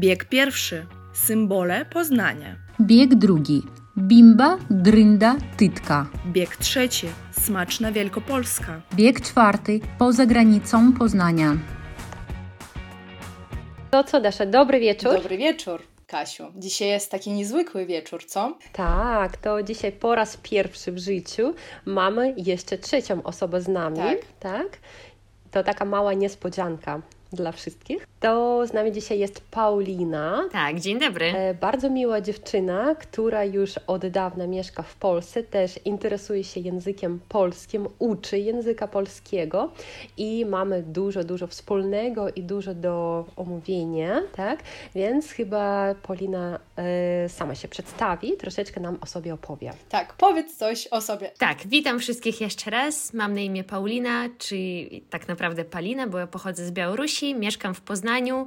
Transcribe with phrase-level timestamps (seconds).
[0.00, 0.86] Bieg pierwszy.
[1.12, 2.56] Symbole Poznania.
[2.80, 3.62] Bieg drugi.
[3.98, 6.06] Bimba, drynda, tytka.
[6.26, 7.06] Bieg trzeci.
[7.32, 8.80] Smaczna Wielkopolska.
[8.94, 9.80] Bieg czwarty.
[9.98, 11.56] Poza granicą Poznania.
[13.90, 15.12] To co, Dasza, dobry wieczór.
[15.14, 16.44] Dobry wieczór, Kasiu.
[16.56, 18.58] Dzisiaj jest taki niezwykły wieczór, co?
[18.72, 21.54] Tak, to dzisiaj po raz pierwszy w życiu
[21.86, 23.96] mamy jeszcze trzecią osobę z nami.
[23.96, 24.18] Tak.
[24.40, 24.78] tak?
[25.50, 28.06] To taka mała niespodzianka dla wszystkich.
[28.20, 30.48] To z nami dzisiaj jest Paulina.
[30.52, 31.26] Tak, dzień dobry.
[31.26, 37.20] E, Bardzo miła dziewczyna, która już od dawna mieszka w Polsce, też interesuje się językiem
[37.28, 39.70] polskim, uczy języka polskiego
[40.16, 44.62] i mamy dużo, dużo wspólnego i dużo do omówienia, tak?
[44.94, 49.72] Więc chyba Paulina e, sama się przedstawi, troszeczkę nam o sobie opowie.
[49.88, 51.30] Tak, powiedz coś o sobie.
[51.38, 53.14] Tak, witam wszystkich jeszcze raz.
[53.14, 54.56] Mam na imię Paulina, czy
[55.10, 58.46] tak naprawdę Palina, bo ja pochodzę z Białorusi, mieszkam w Poznaniu.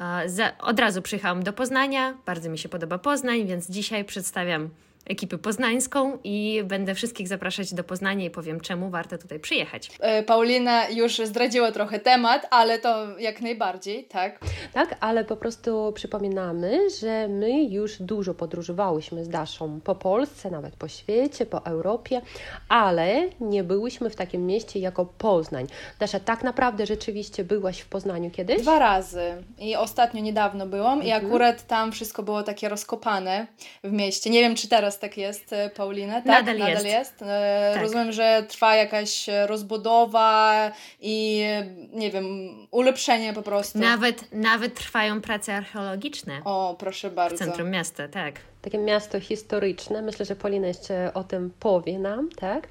[0.00, 4.68] E, od razu przyjechałam do Poznania, bardzo mi się podoba Poznań, więc dzisiaj przedstawiam
[5.06, 9.90] ekipę poznańską i będę wszystkich zapraszać do Poznania i powiem, czemu warto tutaj przyjechać.
[10.00, 14.38] E, Paulina już zdradziła trochę temat, ale to jak najbardziej, tak?
[14.72, 20.76] Tak, ale po prostu przypominamy, że my już dużo podróżowałyśmy z Daszą po Polsce, nawet
[20.76, 22.20] po świecie, po Europie,
[22.68, 25.66] ale nie byłyśmy w takim mieście jako Poznań.
[25.98, 28.62] Dasza, tak naprawdę rzeczywiście byłaś w Poznaniu kiedyś?
[28.62, 29.20] Dwa razy
[29.58, 31.26] i ostatnio niedawno byłam i Mhm.
[31.26, 33.46] akurat tam wszystko było takie rozkopane
[33.84, 34.30] w mieście.
[34.30, 36.14] Nie wiem, czy teraz tak jest, e, Paulina?
[36.14, 36.86] Tak, Nadal nadal jest.
[36.86, 37.22] jest.
[37.22, 37.82] E, Tak.
[37.82, 40.70] Rozumiem, że trwa jakaś rozbudowa
[41.00, 41.44] i
[41.92, 42.26] nie wiem,
[42.70, 43.78] ulepszenie po prostu.
[43.78, 47.38] Nawet, nawet trwają prace archeologiczne O, proszę w bardzo.
[47.38, 48.34] centrum miasta, tak.
[48.64, 50.02] Takie miasto historyczne.
[50.02, 52.68] Myślę, że Polina jeszcze o tym powie nam, tak?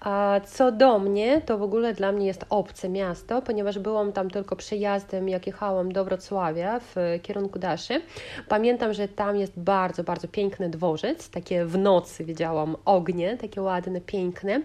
[0.00, 4.30] A co do mnie, to w ogóle dla mnie jest obce miasto, ponieważ byłam tam
[4.30, 8.02] tylko przejazdem, jak jechałam do Wrocławia w kierunku Daszy.
[8.48, 14.00] Pamiętam, że tam jest bardzo, bardzo piękny dworzec, takie w nocy widziałam ognie, takie ładne,
[14.00, 14.62] piękne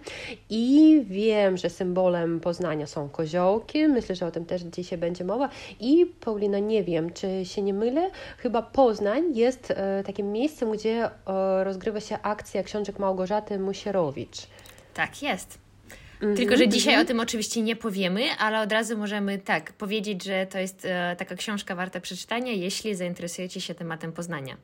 [0.49, 5.49] i wiem, że symbolem Poznania są koziołki, myślę, że o tym też dzisiaj będzie mowa
[5.79, 11.05] i Paulina, nie wiem, czy się nie mylę, chyba Poznań jest e, takim miejscem, gdzie
[11.05, 14.37] e, rozgrywa się akcja książek Małgorzaty Musierowicz.
[14.93, 15.57] Tak jest.
[16.13, 20.23] Mhm, Tylko, że dzisiaj o tym oczywiście nie powiemy, ale od razu możemy tak powiedzieć,
[20.23, 24.57] że to jest e, taka książka warta przeczytania, jeśli zainteresujecie się tematem Poznania.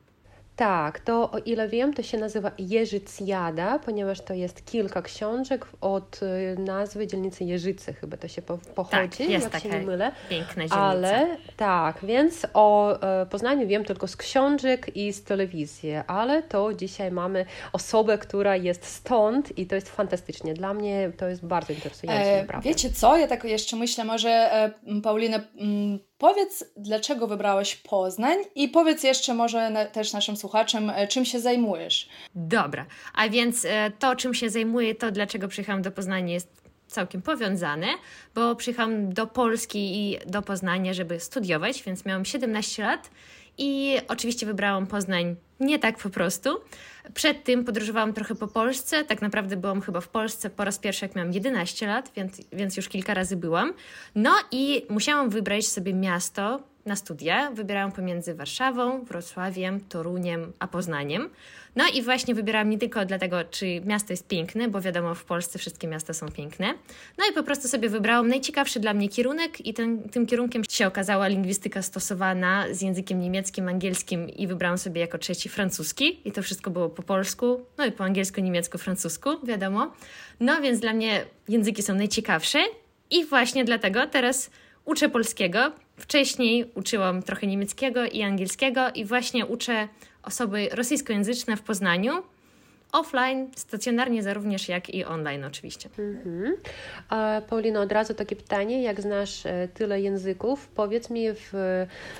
[0.61, 6.19] Tak, to o ile wiem, to się nazywa Jeżycjada, ponieważ to jest kilka książek od
[6.23, 9.85] e, nazwy dzielnicy Jeżycy, chyba to się po, pochodzi, Tak, jest jak się taka nie
[9.85, 10.11] mylę.
[10.29, 10.75] piękna dzielnica.
[10.77, 16.73] Ale tak, więc o e, Poznaniu wiem tylko z książek i z telewizji, ale to
[16.73, 20.53] dzisiaj mamy osobę, która jest stąd i to jest fantastycznie.
[20.53, 22.69] Dla mnie to jest bardzo interesujące, E, naprawdę.
[22.69, 23.17] wiecie co?
[23.17, 24.71] Ja tak jeszcze myślę, może e,
[25.03, 31.07] Paulina, mm, powiedz, dlaczego wybrałaś Poznań i powiedz jeszcze może na, też naszym słuchaczom, e,
[31.07, 32.09] czym się zajmujesz.
[32.35, 37.21] Dobra, a więc e, to, czym się zajmuję, to dlaczego przyjechałam do Poznania jest całkiem
[37.21, 37.87] powiązane,
[38.35, 43.09] bo przyjechałam do Polski i do Poznania, żeby studiować, więc miałam 17 lat
[43.57, 46.49] i oczywiście wybrałam Poznań nie tak po prostu.
[47.13, 51.05] Przed tym podróżowałam trochę po Polsce, tak naprawdę byłam chyba w Polsce po raz pierwszy,
[51.05, 53.73] jak miałam 11 lat, więc, więc już kilka razy byłam.
[54.15, 57.51] No i musiałam wybrać sobie miasto na studia.
[57.51, 61.29] Wybierałam pomiędzy Warszawą, Wrocławiem, Toruniem a Poznaniem.
[61.75, 65.59] No i właśnie wybierałam nie tylko dlatego, czy miasto jest piękne, bo wiadomo, w Polsce
[65.59, 66.73] wszystkie miasta są piękne.
[67.17, 70.87] No i po prostu sobie wybrałam najciekawszy dla mnie kierunek i ten, tym kierunkiem się
[70.87, 76.41] okazała lingwistyka stosowana z językiem niemieckim, angielskim i wybrałam sobie jako trzeci francuski i to
[76.41, 79.91] wszystko było po polsku, no i po angielsku, niemiecku, francusku, wiadomo.
[80.39, 82.59] No więc dla mnie języki są najciekawsze
[83.09, 84.49] i właśnie dlatego teraz
[84.85, 85.71] uczę polskiego.
[86.01, 89.87] Wcześniej uczyłam trochę niemieckiego i angielskiego i właśnie uczę
[90.23, 92.13] osoby rosyjskojęzyczne w Poznaniu.
[92.91, 95.89] Offline, stacjonarnie, za również jak i online oczywiście.
[95.99, 96.55] Mhm.
[97.09, 101.49] A Paulino, od razu takie pytanie, jak znasz e, tyle języków, powiedz mi w,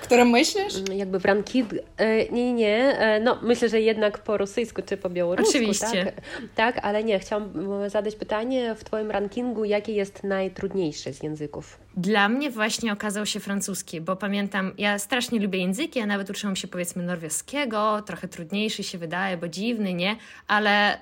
[0.02, 0.74] którym myślisz?
[0.94, 1.70] jakby w ranking...
[1.96, 6.04] e, Nie, nie, e, no myślę, że jednak po rosyjsku czy po białorusku, Oczywiście.
[6.04, 6.14] Tak?
[6.54, 7.52] tak, ale nie, chciałam
[7.90, 11.78] zadać pytanie w Twoim rankingu, jaki jest najtrudniejszy z języków?
[11.96, 16.56] Dla mnie właśnie okazał się francuski, bo pamiętam, ja strasznie lubię języki, ja nawet uczyłam
[16.56, 20.16] się powiedzmy norweskiego, trochę trudniejszy się wydaje, bo dziwny, nie?
[20.48, 20.98] Ale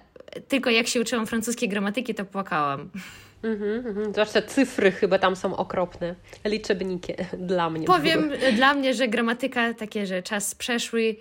[0.49, 2.91] tylko jak się uczyłam francuskiej gramatyki, to płakałam.
[3.43, 4.13] Mhm, mhm.
[4.13, 6.15] Zwłaszcza cyfry chyba tam są okropne,
[6.45, 7.87] liczebniki dla mnie.
[7.87, 11.17] Powiem dla mnie, że gramatyka takie, że czas przeszły,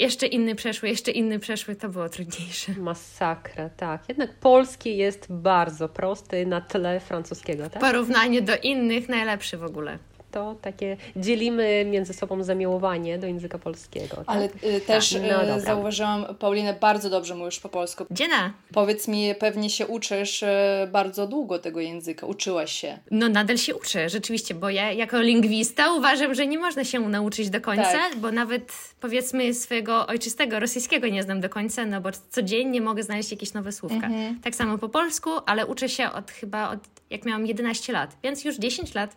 [0.00, 2.72] jeszcze inny przeszły, jeszcze inny przeszły, to było trudniejsze.
[2.72, 4.08] Masakra, tak.
[4.08, 7.82] Jednak polski jest bardzo prosty na tle francuskiego, tak?
[7.82, 9.98] Porównanie do innych najlepszy w ogóle.
[10.30, 14.16] To takie dzielimy między sobą zamiłowanie do języka polskiego.
[14.16, 14.24] Tak?
[14.26, 18.06] Ale y, też Tak, no y, zauważyłam, Paulinę, bardzo dobrze mówisz po polsku.
[18.10, 18.52] Dziena.
[18.72, 20.46] Powiedz mi, pewnie się uczysz y,
[20.92, 22.98] bardzo długo tego języka, uczyłaś się.
[23.10, 27.50] No nadal się uczę, rzeczywiście, bo ja jako lingwista uważam, że nie można się nauczyć
[27.50, 28.16] do końca, Tak.
[28.16, 33.30] bo nawet powiedzmy swojego ojczystego rosyjskiego nie znam do końca, no bo codziennie mogę znaleźć
[33.30, 34.06] jakieś nowe słówka.
[34.06, 34.40] Mhm.
[34.40, 36.80] Tak samo po polsku, ale uczę się od chyba od
[37.10, 39.16] jak miałam 11 lat, więc już 10 lat.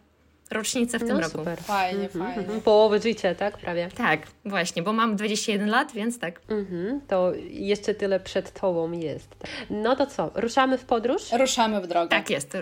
[0.52, 1.38] Rocznica w tym No roku.
[1.38, 1.60] super.
[1.62, 2.42] Fajnie, Mhm, fajnie.
[2.44, 2.62] mhm.
[2.62, 3.58] Połowę życia, tak?
[3.58, 3.90] Prawie.
[3.98, 6.42] Tak, właśnie, bo mam 21 lat, więc tak.
[6.50, 9.36] Mhm, to jeszcze tyle przed tobą jest.
[9.70, 11.32] No to co, ruszamy w podróż?
[11.32, 12.08] Ruszamy w drogę.
[12.10, 12.58] Tak jest.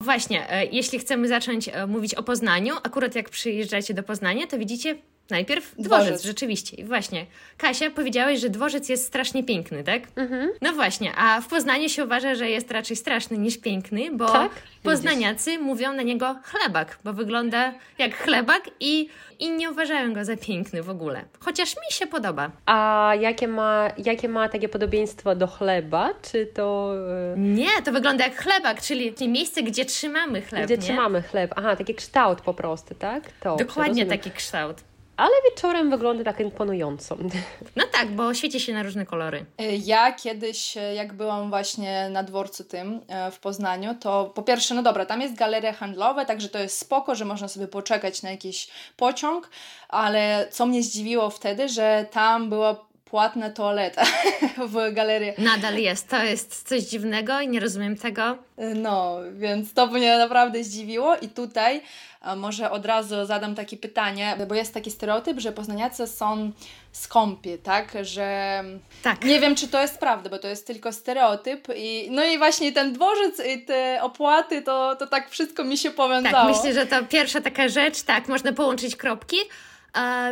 [0.00, 4.58] Właśnie, e, jeśli chcemy zacząć e, mówić o Poznaniu, akurat jak przyjeżdżacie do Poznania, to
[4.58, 4.96] widzicie
[5.30, 6.24] najpierw dworzec, Dworzec.
[6.24, 6.76] rzeczywiście.
[6.76, 7.26] I właśnie,
[7.58, 10.02] Kasia, powiedziałeś, że dworzec jest strasznie piękny, tak?
[10.16, 10.50] Mhm.
[10.62, 14.50] No właśnie, a w Poznaniu się uważa, że jest raczej straszny niż piękny, bo Tak?
[14.82, 19.08] poznaniacy mówią na niego chlebak, bo wygląda jak chlebak i,
[19.38, 21.24] i nie uważają go za piękny w ogóle.
[21.40, 22.50] Chociaż mi się podoba.
[22.66, 26.10] A jakie ma, jakie ma takie podobieństwo do chleba?
[26.32, 26.94] Czy to...
[27.34, 30.64] e, Nie, to wygląda jak chlebak, czyli czyli miejsce, gdzie trzymamy chleb.
[30.64, 30.82] Gdzie nie?
[30.82, 31.52] trzymamy chleb?
[31.56, 33.22] Aha, taki kształt po prostu, tak?
[33.40, 34.76] To Dokładnie taki kształt.
[35.16, 37.16] Ale wieczorem wygląda tak imponująco.
[37.76, 39.44] No tak, bo świeci się na różne kolory.
[39.60, 42.94] Y, Ja kiedyś, y, jak byłam właśnie na dworcu tym
[43.28, 46.78] y, w Poznaniu, to po pierwsze, no dobra, tam jest galeria handlowa, także to jest
[46.78, 49.50] spoko, że można sobie poczekać na jakiś pociąg,
[49.88, 54.04] ale co mnie zdziwiło wtedy, że tam była płatna toaleta
[54.72, 55.32] w galerii.
[55.38, 56.08] Nadal jest.
[56.08, 58.38] To jest coś dziwnego i nie rozumiem tego.
[58.74, 61.82] No, więc to mnie naprawdę zdziwiło i tutaj
[62.22, 66.52] a może od razu zadam takie pytanie, bo jest taki stereotyp, że poznaniacy są
[66.92, 68.60] skąpi, tak, że
[69.02, 69.24] Tak.
[69.24, 72.72] nie wiem, czy to jest prawda, bo to jest tylko stereotyp i no i właśnie
[72.72, 76.34] ten dworzec i te opłaty, to, to tak wszystko mi się powiązało.
[76.34, 79.36] Tak, myślę, że to pierwsza taka rzecz, tak, można połączyć kropki.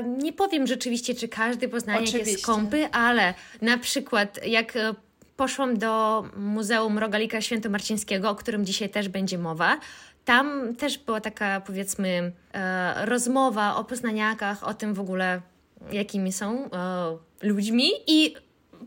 [0.06, 4.94] Nie powiem rzeczywiście, czy każdy poznaniak jest skąpy, ale na przykład jak e,
[5.36, 9.78] poszłam do Muzeum Rogalika Świętomarcińskiego, o którym dzisiaj też będzie mowa,
[10.24, 15.40] tam też była taka, powiedzmy, e, rozmowa o poznaniakach, o tym w ogóle,
[15.92, 16.68] jakimi są e,
[17.42, 18.34] ludźmi i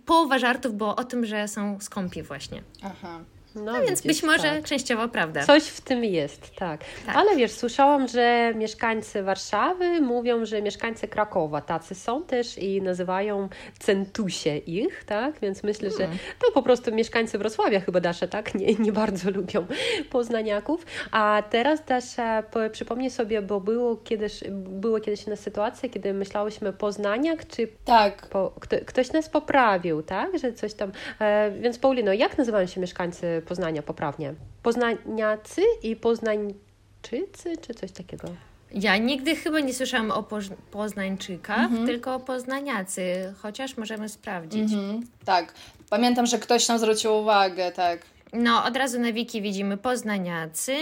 [0.05, 2.63] połowa żartów było o tym, że są skąpi właśnie.
[2.83, 3.19] Aha.
[3.55, 4.63] No, Więc widzisz, być może tak.
[4.63, 5.45] częściowo prawda.
[5.45, 6.81] Coś w tym jest, tak.
[7.05, 7.15] Tak.
[7.15, 13.49] Ale wiesz, słyszałam, że mieszkańcy Warszawy mówią, że mieszkańcy Krakowa tacy są też i nazywają
[13.79, 15.39] centusie ich, tak?
[15.41, 16.07] Więc myślę, że
[16.39, 18.55] to po prostu mieszkańcy Wrocławia chyba Dasza, tak?
[18.55, 19.65] Nie, nie bardzo lubią
[20.09, 20.85] poznaniaków.
[21.11, 26.73] A teraz Dasza, po- przypomnij sobie, bo było kiedyś, było kiedyś na sytuacja, kiedy myślałyśmy
[26.73, 30.39] poznaniak, czy Tak, po, kto, ktoś nas poprawił, tak?
[30.39, 30.91] Że coś tam.
[31.21, 34.33] E, więc Paulino, jak nazywają się mieszkańcy Poznania poprawnie?
[34.63, 38.27] Poznaniacy i Poznańczycy, czy coś takiego?
[38.71, 40.25] Ja nigdy chyba nie słyszałam o
[40.71, 44.73] poznańczykach, tylko o poznaniacy, chociaż możemy sprawdzić.
[44.73, 45.53] mhm, tak.
[45.89, 48.01] Pamiętam, że ktoś nam zwrócił uwagę, tak.
[48.33, 50.75] No, od razu na wiki widzimy poznaniacy,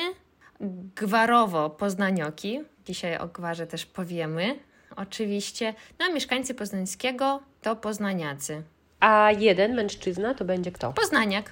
[0.96, 4.60] gwarowo poznanioki, dzisiaj o gwarze też powiemy,
[4.96, 5.74] oczywiście.
[6.00, 8.64] No, a mieszkańcy poznańskiego to poznaniacy.
[9.00, 10.94] A jeden mężczyzna to będzie kto?
[10.94, 11.52] Poznaniak.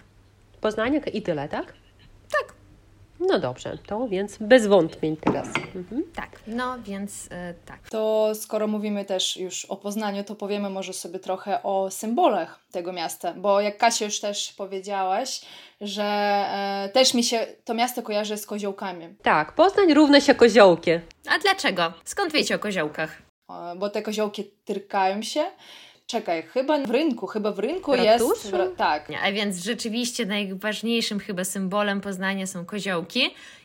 [0.62, 1.66] Poznaniak i tyle, tak?
[2.32, 2.54] Tak.
[3.20, 5.48] No dobrze, to więc bez wątpień teraz.
[5.76, 6.04] Mhm.
[6.16, 7.90] Tak, no więc e, tak.
[7.90, 12.94] To skoro mówimy też już o Poznaniu, to powiemy może sobie trochę o symbolach tego
[12.94, 15.42] miasta, bo jak Kasia już też powiedziałaś,
[15.82, 20.92] że e, też mi się to miasto kojarzy z koziołkami, Tak, Poznań równa się koziołki.
[21.30, 21.94] A dlaczego?
[22.04, 23.22] Skąd wiecie o koziołkach?
[23.50, 25.44] e, bo te koziołki tyrkają się.
[26.10, 28.30] Czekaj, chyba w rynku, chyba w rynku Ratuszu?
[28.30, 28.52] jest...
[28.52, 33.22] w- Tak, A więc rzeczywiście najważniejszym chyba symbolem Poznania są koziołki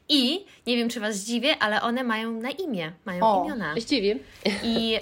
[0.08, 3.44] i nie wiem, czy Was zdziwię, ale one mają na imię, mają O.
[3.44, 3.74] imiona.
[3.78, 4.20] Zdziwi.
[4.62, 4.98] I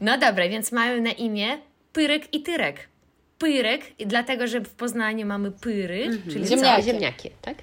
[0.00, 1.58] no dobra, więc mają na imię
[1.92, 2.88] Pyrek i Tyrek.
[3.38, 6.82] Pyrek, dlatego że w Poznaniu mamy pyry, czyli Ziemniaki.
[6.82, 7.56] Ziemniaki, tak?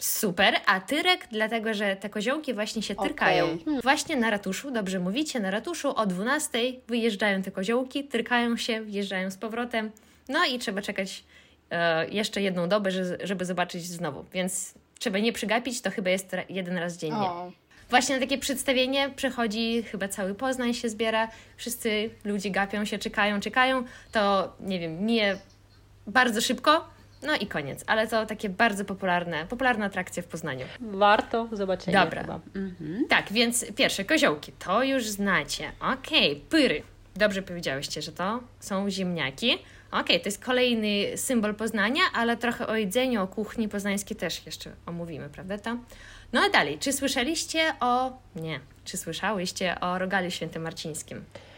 [0.00, 3.44] Super, a Tyrek, dlatego że te koziołki właśnie się tyrkają.
[3.44, 3.80] Okej.
[3.82, 9.30] Właśnie na ratuszu, dobrze mówicie, na ratuszu o 12 wyjeżdżają te koziołki, tyrkają się, wjeżdżają
[9.30, 9.90] z powrotem.
[10.28, 11.24] No i trzeba czekać
[11.70, 14.24] e, jeszcze jedną dobę, że, żeby zobaczyć znowu.
[14.32, 17.18] Więc trzeba nie przygapić, to chyba jest jeden raz dziennie.
[17.30, 17.52] o,
[17.90, 23.40] Właśnie na takie przedstawienie przychodzi, chyba cały Poznań się zbiera, wszyscy ludzie gapią się, czekają,
[23.40, 25.38] czekają, to nie wiem, mije
[26.06, 26.88] bardzo szybko,
[27.22, 27.84] no i koniec.
[27.86, 30.66] Ale to takie bardzo popularne, popularna atrakcja w Poznaniu.
[30.80, 32.20] Warto zobaczenia Dobra.
[32.20, 32.40] chyba.
[32.54, 33.06] Mhm.
[33.08, 35.72] Tak, więc pierwsze, koziołki, to już znacie.
[35.80, 36.82] Okej, pyry.
[37.16, 39.58] Dobrze powiedziałyście, że to są ziemniaki.
[39.90, 44.70] Okej, to jest kolejny symbol Poznania, ale trochę o jedzeniu, o kuchni poznańskiej też jeszcze
[44.86, 45.76] omówimy, prawda to?
[46.32, 48.18] No a dalej, czy słyszeliście o...
[48.36, 51.18] Nie, czy słyszałyście o Rogaliu Świętomarcińskim?
[51.18, 51.49] E,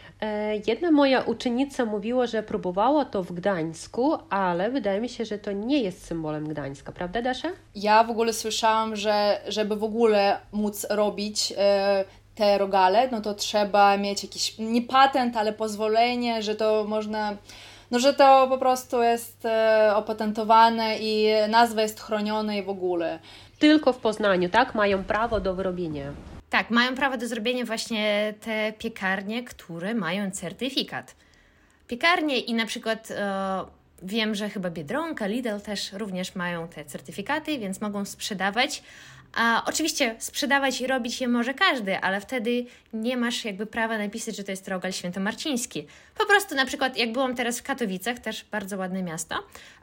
[0.67, 5.51] Jedna moja uczennica mówiła, że próbowała to w Gdańsku, ale wydaje mi się, że to
[5.51, 7.49] nie jest symbolem Gdańska, prawda Dasza?
[7.75, 13.33] Ja w ogóle słyszałam, że żeby w ogóle móc robić e, te rogale, no to
[13.33, 17.37] trzeba mieć jakiś, nie patent, ale pozwolenie, że to można,
[17.91, 23.19] no że to po prostu jest e, opatentowane i nazwa jest chroniona i w ogóle.
[23.59, 24.75] Tylko w Poznaniu, tak?
[24.75, 26.13] Mają prawo do wyrobienia.
[26.53, 31.15] Tak, mają prawo do zrobienia właśnie te piekarnie, które mają certyfikat.
[31.87, 33.65] Piekarnie i na przykład e,
[34.03, 38.83] wiem, że chyba Biedronka, Lidl też również mają te certyfikaty, więc mogą sprzedawać.
[39.35, 44.35] A oczywiście sprzedawać i robić je może każdy, ale wtedy nie masz jakby prawa napisać,
[44.35, 45.87] że to jest rogal świętomarciński.
[46.17, 49.35] Po prostu na przykład jak byłam teraz w Katowicach, też bardzo ładne miasto,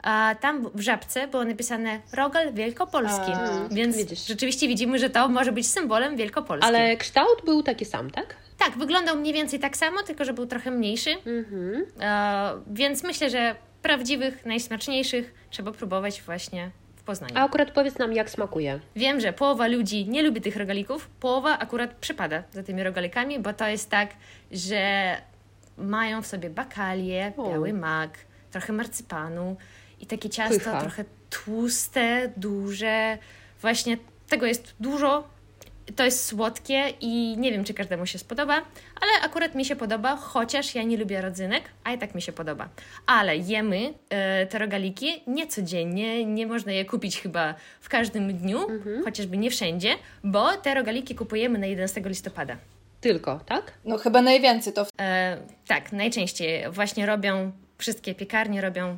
[0.03, 4.27] a tam w Żabce było napisane rogal wielkopolski, A, więc widzisz.
[4.27, 6.67] rzeczywiście widzimy, że to może być symbolem wielkopolskim.
[6.75, 8.35] Ale kształt był taki sam, tak?
[8.57, 11.09] Tak, wyglądał mniej więcej tak samo, tylko że był trochę mniejszy.
[11.25, 11.85] Mhm.
[11.99, 17.33] E, więc myślę, że prawdziwych, najsmaczniejszych trzeba próbować właśnie w Poznaniu.
[17.37, 18.79] A akurat powiedz nam, jak smakuje.
[18.95, 23.53] Wiem, że połowa ludzi nie lubi tych rogalików, połowa akurat przypada za tymi rogalikami, bo
[23.53, 24.09] to jest tak,
[24.51, 25.17] że
[25.77, 27.49] mają w sobie bakalię, O.
[27.49, 28.17] biały mak,
[28.51, 29.57] trochę marcypanu
[29.99, 30.81] i takie ciasto Pycha.
[30.81, 33.17] trochę tłuste, duże.
[33.61, 33.97] Właśnie
[34.29, 35.27] tego jest dużo.
[35.95, 38.53] To jest słodkie i nie wiem, czy każdemu się spodoba,
[39.01, 42.31] ale akurat mi się podoba, chociaż ja nie lubię rodzynek, a i tak mi się
[42.31, 42.69] podoba.
[43.05, 48.59] Ale jemy e, te rogaliki nie codziennie, nie można je kupić chyba w każdym dniu,
[49.03, 52.57] chociażby nie wszędzie, bo te rogaliki kupujemy na 11 listopada.
[53.01, 53.71] Tylko, tak?
[53.85, 58.97] No chyba najwięcej to w E, tak, najczęściej właśnie robią, wszystkie piekarnie robią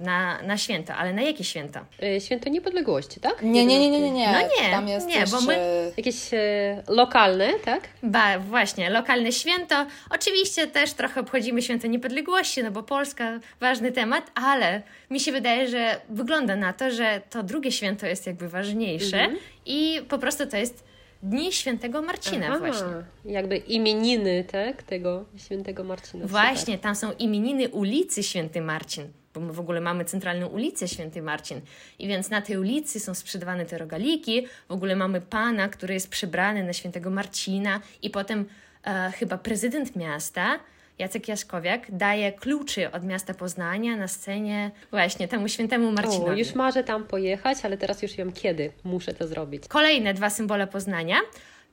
[0.00, 1.80] na, na święto, ale na jakie święto?
[2.02, 3.42] Y, Święto Niepodległości, tak?
[3.42, 4.32] Nie, nie, nie, nie, nie, nie.
[4.32, 7.88] No nie, Tam jest nie, bo my- Jakieś e, lokalne, tak?
[8.02, 9.86] Ba, właśnie, lokalne święto.
[10.10, 15.68] Oczywiście też trochę obchodzimy święto niepodległości, no bo Polska ważny temat, ale mi się wydaje,
[15.68, 19.28] że wygląda na to, że to drugie święto jest jakby ważniejsze
[19.66, 20.84] i po prostu to jest
[21.22, 22.86] Dni Świętego Marcina Aha, właśnie.
[23.24, 24.82] Jakby imieniny, tak?
[24.82, 26.26] Tego świętego Marcina.
[26.26, 31.22] Właśnie, tam są imieniny ulicy Święty Marcin, bo my w ogóle mamy centralną ulicę Święty
[31.22, 31.60] Marcin.
[31.98, 34.46] I więc na tej ulicy są sprzedawane te rogaliki.
[34.68, 38.44] W ogóle mamy pana, który jest przebrany na Świętego Marcina i potem
[38.84, 40.58] e, chyba prezydent miasta,
[40.98, 46.38] Jacek Jaśkowiak, daje kluczy od miasta Poznania na scenie właśnie temu Świętemu O, Marcinowi.
[46.38, 49.68] już marzę tam pojechać, ale teraz już wiem kiedy muszę to zrobić.
[49.68, 51.16] Kolejne dwa symbole Poznania.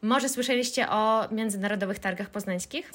[0.01, 2.91] Może słyszeliście o międzynarodowych targach poznańskich?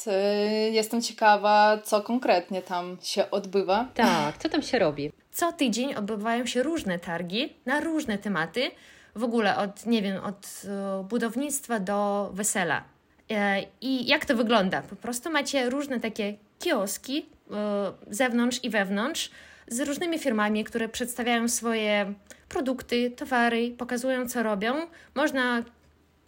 [0.71, 3.89] Jestem ciekawa, co konkretnie tam się odbywa.
[3.95, 5.13] Tak, co tam się robi?
[5.33, 8.71] Co tydzień odbywają się różne targi na różne tematy,
[9.17, 12.85] w ogóle od, nie wiem, od e, budownictwa do wesela.
[13.31, 14.83] E, I jak to wygląda?
[14.83, 19.31] Po prostu macie różne takie kioski e, zewnątrz i wewnątrz
[19.69, 22.15] z różnymi firmami, które przedstawiają swoje
[22.49, 24.75] produkty, towary, pokazują co robią.
[25.15, 25.63] Można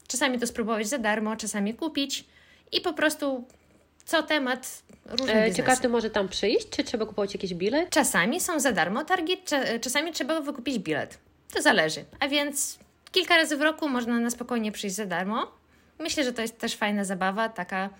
[0.08, 2.25] czasami to spróbować za darmo, czasami kupić
[2.73, 3.44] i po prostu
[4.04, 7.90] co temat różne E, czy każdy może tam przyjść, czy trzeba kupować jakiś bilet?
[7.90, 11.18] Czasami są za darmo targi, cza- czasami trzeba wykupić bilet.
[11.54, 12.04] To zależy.
[12.20, 12.78] A więc
[13.12, 15.52] kilka razy w roku można na spokojnie przyjść za darmo.
[15.99, 17.90] Myślę, że to jest też fajna zabawa, taka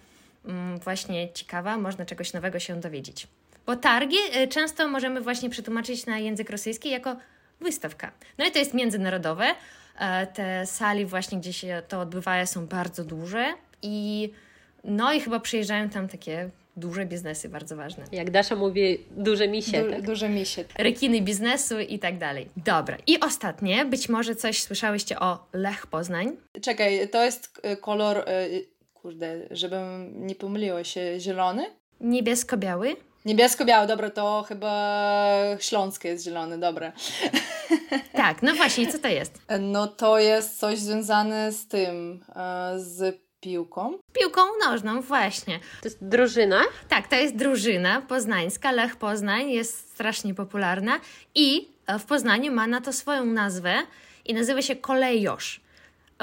[0.45, 3.27] mm, właśnie ciekawa, można czegoś nowego się dowiedzieć.
[3.67, 7.17] Bo targi y, często możemy właśnie przetłumaczyć na język rosyjski jako
[7.61, 8.13] wystawka.
[8.39, 9.55] No i to jest międzynarodowe.
[9.99, 14.31] E, Te sali właśnie, gdzie się to odbywa, są bardzo duże i
[14.85, 19.85] no i chyba przyjeżdżają tam takie duże biznesy, bardzo ważne Jak Dasza mówi, duże misie,
[19.85, 20.03] Du- tak?
[20.03, 20.65] duże misie.
[20.79, 22.49] rekiny biznesu i tak dalej.
[22.57, 22.97] Dobra.
[23.07, 26.37] I ostatnie, być może coś słyszałyście o Lech Poznań.
[26.63, 31.65] Czekaj, to jest y, kolor, y, kurde, żebym nie pomyliła się, zielony?
[32.01, 32.97] Niebiesko-biały.
[33.25, 35.27] Niebiesko-biały, dobra, to chyba
[35.59, 36.93] śląskie jest zielony, dobra.
[38.13, 39.43] Tak, no właśnie, co to jest?
[39.61, 43.99] No to jest coś związane z tym, e, z piłką.
[44.13, 45.59] Piłką nożną, właśnie.
[45.59, 46.61] To jest drużyna.
[46.89, 48.73] Tak, to jest drużyna poznańska.
[48.73, 51.01] Lech Poznań jest strasznie popularna
[51.35, 53.75] i e, w Poznaniu ma na to swoją nazwę
[54.25, 55.61] i nazywa się Kolejosz.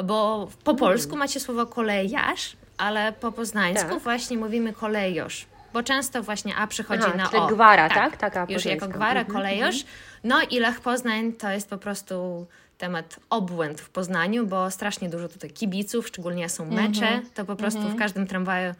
[0.03, 3.99] Bo po polsku macie słowo kolejarz, ale po poznańsku Tak.
[3.99, 5.45] właśnie mówimy kolejosz.
[5.73, 7.47] Bo często właśnie A przychodzi Aha, na czyli O.
[7.47, 8.17] gwara, tak?
[8.17, 9.75] Taka Już jako gwara, Mhm, kolejosz.
[10.23, 12.45] No i Lech Poznań to jest po prostu
[12.77, 17.81] temat obłęd w Poznaniu, bo strasznie dużo tutaj kibiców, szczególnie są mecze, to po prostu
[17.81, 18.73] w każdym tramwaju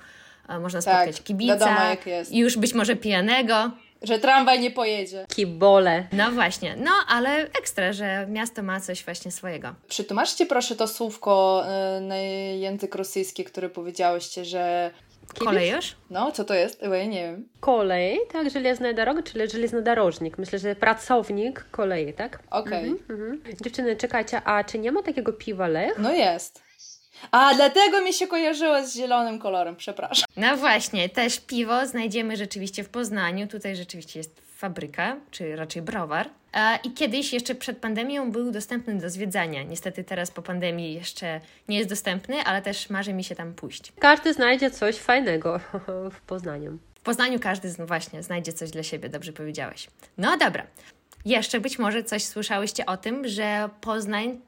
[0.50, 1.54] e, można Tak, spotkać kibica.
[1.54, 2.32] wiadomo, jak jest.
[2.32, 3.72] I już być może pijanego.
[4.02, 5.26] Że tramwaj nie pojedzie.
[5.36, 6.08] Kibole.
[6.12, 9.76] No właśnie, no ale ekstra, że miasto ma coś właśnie swojego.
[9.88, 11.64] Przetłumaczcie proszę to słówko
[11.98, 14.92] y, na język rosyjski, które powiedziałyście, że...
[15.40, 15.96] Kolejusz?
[16.10, 16.84] No, co to jest?
[16.84, 17.50] Ej, nie wiem.
[17.60, 20.38] Kolej, tak, żelazna droga, czyli żelaznodarożnik.
[20.38, 22.40] Myślę, że pracownik kolei, tak?
[22.52, 22.90] Okej.
[22.90, 23.42] Mhm.
[23.62, 25.98] Dziewczyny, czekajcie, a czy nie ma takiego piwa Lech?
[25.98, 26.64] No jest.
[27.32, 30.26] A, dlatego mi się kojarzyło z zielonym kolorem, przepraszam.
[30.38, 33.48] No właśnie, też piwo znajdziemy rzeczywiście w Poznaniu.
[33.48, 36.30] Tutaj rzeczywiście jest fabryka, czy raczej browar.
[36.84, 39.64] I kiedyś, jeszcze przed pandemią, był dostępny do zwiedzania.
[39.64, 43.92] Niestety teraz po pandemii jeszcze nie jest dostępny, ale też marzy mi się tam pójść.
[44.00, 45.60] Każdy znajdzie coś fajnego
[46.18, 46.78] w Poznaniu.
[46.96, 49.88] W Poznaniu każdy z- właśnie znajdzie coś dla siebie, dobrze powiedziałeś.
[50.18, 50.68] No dobra.
[51.26, 54.40] Jeszcze być może coś słyszałyście o tym, że Poznań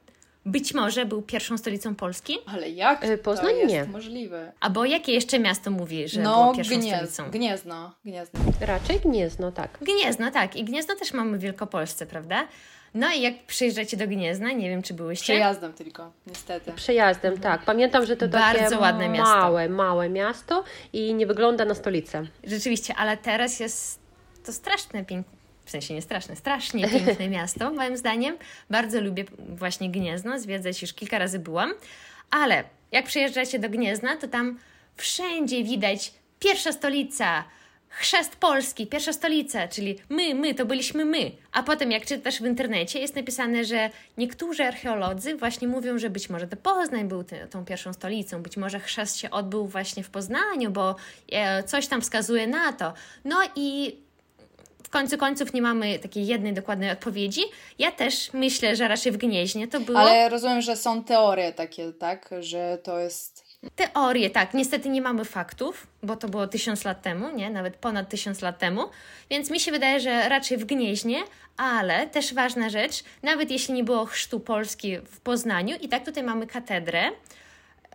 [0.45, 2.38] być może był pierwszą stolicą Polski?
[2.45, 3.85] Ale jak Y, Poznań to jest nie.
[3.85, 4.51] możliwe?
[4.59, 7.31] Albo jakie jeszcze miasto mówi, że No, było pierwszą Gniez, stolicą?
[7.31, 8.39] Gniezno, Gniezno.
[8.62, 9.77] Raczej Gniezno, tak.
[9.81, 10.55] Gniezno, tak.
[10.55, 12.47] I Gniezno też mamy w Wielkopolsce, prawda?
[12.93, 15.23] No i jak przyjeżdżacie do Gniezna, nie wiem, czy byłyście.
[15.33, 16.71] Przejazdem tylko, niestety.
[16.71, 17.62] Przejazdem, tak.
[17.65, 19.35] Pamiętam, że to Bardzo takie ładne miasto.
[19.35, 22.25] małe, małe miasto i nie wygląda na stolicę.
[22.43, 24.00] Rzeczywiście, ale teraz jest
[24.45, 25.38] to straszne, piękne,
[25.73, 28.37] sensie nie straszne, strasznie piękne miasto, moim zdaniem.
[28.69, 31.73] Bardzo lubię właśnie Gniezno, zwiedzać już kilka razy byłam,
[32.31, 34.59] ale jak przyjeżdżacie do Gniezna, to tam
[34.97, 37.43] wszędzie widać pierwsza stolica,
[37.89, 41.31] chrzest Polski, pierwsza stolica, czyli my, my, to byliśmy my.
[41.51, 46.29] A potem jak czytasz w internecie, jest napisane, że niektórzy archeolodzy właśnie mówią, że być
[46.29, 50.71] może to Poznań był tą pierwszą stolicą, być może chrzest się odbył właśnie w Poznaniu,
[50.71, 50.95] bo
[51.31, 52.93] e, coś tam wskazuje na to.
[53.25, 53.97] No i
[54.93, 57.41] końcu końców nie mamy takiej jednej dokładnej odpowiedzi.
[57.79, 61.93] Ja też myślę, że raczej w Gnieźnie to było Ale rozumiem, że są teorie takie,
[61.93, 62.29] tak?
[62.39, 63.43] Że to jest...
[63.75, 64.53] teorie, tak.
[64.53, 67.50] Niestety nie mamy faktów, bo to było tysiąc lat temu, nie?
[67.50, 68.81] Nawet ponad tysiąc lat temu.
[69.29, 71.17] Więc mi się wydaje, że raczej w Gnieźnie,
[71.57, 76.23] ale też ważna rzecz, nawet jeśli nie było chrztu Polski w Poznaniu, i tak tutaj
[76.23, 77.01] mamy katedrę,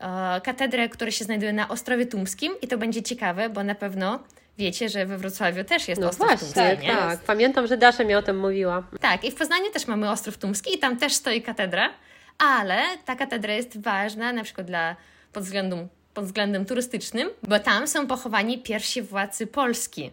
[0.00, 4.18] e, katedrę, która się znajduje na Ostrowie Tumskim i to będzie ciekawe, bo na pewno
[4.58, 6.92] wiecie, że we Wrocławiu też jest No Ostrów właśnie, Tumski, nie?
[6.96, 7.18] tak.
[7.20, 8.82] Pamiętam, że Dasza mi o tym mówiła.
[9.00, 11.90] Tak, i w Poznaniu też mamy Ostrów Tumski i tam też stoi katedra,
[12.38, 14.96] ale ta katedra jest ważna na przykład dla,
[15.32, 20.10] pod, względem, pod względem turystycznym, bo tam są pochowani pierwsi władcy Polski.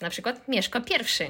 [0.00, 1.28] Na przykład Mieszko I.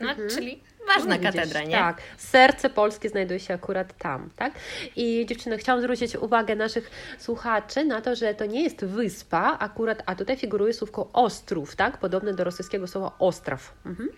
[0.00, 1.76] no, czyli ważna No, widzisz, katedra, nie?
[1.76, 4.52] Tak, serce Polski znajduje się akurat tam, tak?
[4.96, 10.02] I dziewczyny, chciałam zwrócić uwagę naszych słuchaczy na to, że to nie jest wyspa akurat,
[10.06, 11.98] a tutaj figuruje słówko ostrów, tak?
[11.98, 13.74] Podobne do rosyjskiego słowa ostraw.
[13.86, 14.08] Mhm.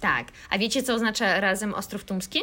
[0.00, 0.26] Tak.
[0.50, 2.40] A wiecie, co oznacza razem Ostrów Tumski?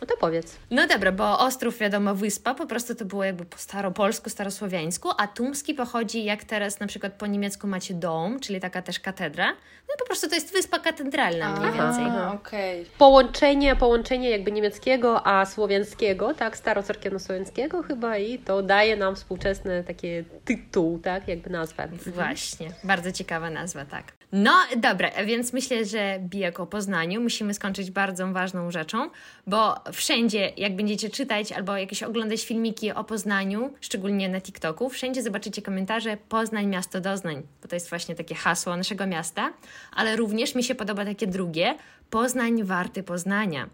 [0.00, 0.56] No to powiedz.
[0.70, 5.26] No dobra, bo Ostrów, wiadomo, wyspa, po prostu to było jakby po staropolsku, starosłowiańsku, a
[5.26, 9.46] Tumski pochodzi jak teraz na przykład po niemiecku macie dom, czyli taka też katedra.
[9.88, 12.04] No i po prostu to jest wyspa katedralna mniej więcej.
[12.04, 12.86] A, okej.
[12.98, 16.56] Połączenie, połączenie jakby niemieckiego, a słowiańskiego, tak?
[16.56, 20.08] Starocerkiewno-słowiańskiego chyba i to daje nam współczesny taki
[20.44, 21.28] tytuł, tak?
[21.28, 21.88] Jakby nazwę.
[22.06, 24.17] Właśnie, bardzo ciekawa nazwa, tak.
[24.32, 29.10] No dobra, więc myślę, że bijak o Poznaniu musimy skończyć bardzo ważną rzeczą,
[29.46, 35.22] bo wszędzie, jak będziecie czytać albo jakieś oglądać filmiki o Poznaniu, szczególnie na TikToku, wszędzie
[35.22, 39.52] zobaczycie komentarze Poznań, miasto doznań, bo to jest właśnie takie hasło naszego miasta,
[39.92, 41.74] ale również mi się podoba takie drugie,
[42.10, 43.68] Poznań warty Poznania.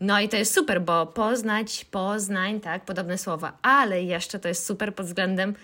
[0.00, 4.66] No i to jest super, bo poznać, poznań, tak, podobne słowa, ale jeszcze to jest
[4.66, 5.54] super pod względem,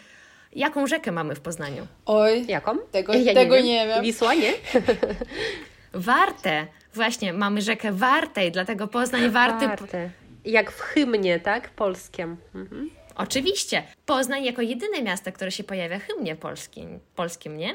[0.57, 1.87] jaką rzekę mamy w Poznaniu.
[2.07, 2.79] Oj, Jaką?
[2.79, 4.03] Tego- Ja tego nie wiem.
[4.03, 4.53] Wisła, nie?
[5.92, 9.66] Warte, właśnie, mamy rzekę Wartej, dlatego Poznań warty.
[9.66, 10.11] Warte.
[10.45, 11.69] Jak w hymnie, tak?
[11.71, 12.37] Polskiem.
[12.55, 12.90] Mhm.
[13.16, 17.75] Oczywiście, Poznań jako jedyne miasto, które się pojawia w hymnie polskim, polskim, nie?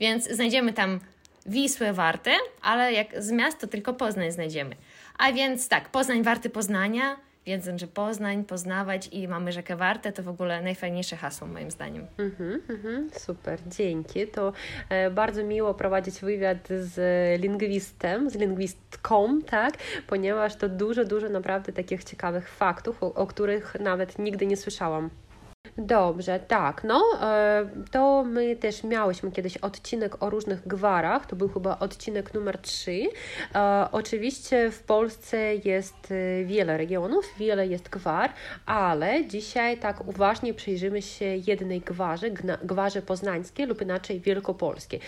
[0.00, 1.00] Więc znajdziemy tam
[1.46, 2.30] Wisłę Wartę,
[2.62, 4.76] ale jak z miast to tylko Poznań znajdziemy.
[5.18, 10.22] A więc tak, Poznań warty Poznania, wiedząc, że Poznań, poznawać i mamy rzekę Wartę, to
[10.22, 12.06] w ogóle najfajniejsze hasło moim zdaniem.
[12.18, 14.26] Mhm, mhm, super, dzięki.
[14.26, 14.52] To
[14.88, 19.74] e, bardzo miło prowadzić wywiad z lingwistem, z lingwistką, tak?
[20.06, 25.10] Ponieważ to dużo, dużo naprawdę takich ciekawych faktów, o, o których nawet nigdy nie słyszałam.
[25.78, 31.48] Dobrze, tak, no e, to my też miałyśmy kiedyś odcinek o różnych gwarach, to był
[31.48, 33.08] chyba odcinek numer 3.
[33.54, 38.32] E, oczywiście w Polsce jest e, wiele regionów, wiele jest gwar,
[38.66, 42.30] ale dzisiaj tak uważnie przyjrzymy się jednej gwarze,
[42.64, 45.00] gwarze poznańskiej lub inaczej wielkopolskiej.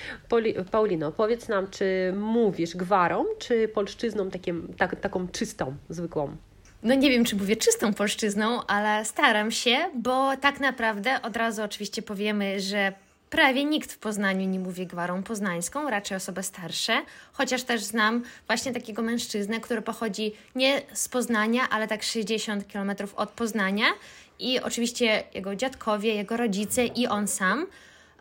[0.70, 6.36] Paulino, powiedz nam, czy mówisz gwarą, czy polszczyzną takim, tak, taką czystą, zwykłą?
[6.82, 11.62] No nie wiem, czy mówię czystą polszczyzną, ale staram się, bo tak naprawdę od razu
[11.62, 12.92] oczywiście powiemy, że
[13.30, 18.72] prawie nikt w Poznaniu nie mówi gwarą poznańską, raczej osoby starsze, chociaż też znam właśnie
[18.72, 23.86] takiego mężczyznę, który pochodzi nie z Poznania, ale tak 60 km od Poznania
[24.38, 27.66] i oczywiście jego dziadkowie, jego rodzice i on sam.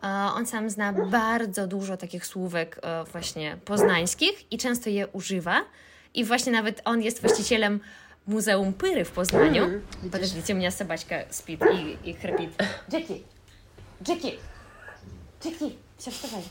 [0.04, 5.62] E, On sam zna bardzo dużo takich słówek e, właśnie poznańskich i często je używa.
[6.14, 7.80] I właśnie nawet on jest właścicielem
[8.27, 9.81] Muzeum Pyry w Poznaniu.
[10.13, 12.51] Подождите, у меня собачка спит и, и храпит.
[12.91, 13.23] Джеки!
[14.03, 14.39] Джеки!
[15.43, 15.77] Джеки!
[15.99, 16.43] Все, вставай.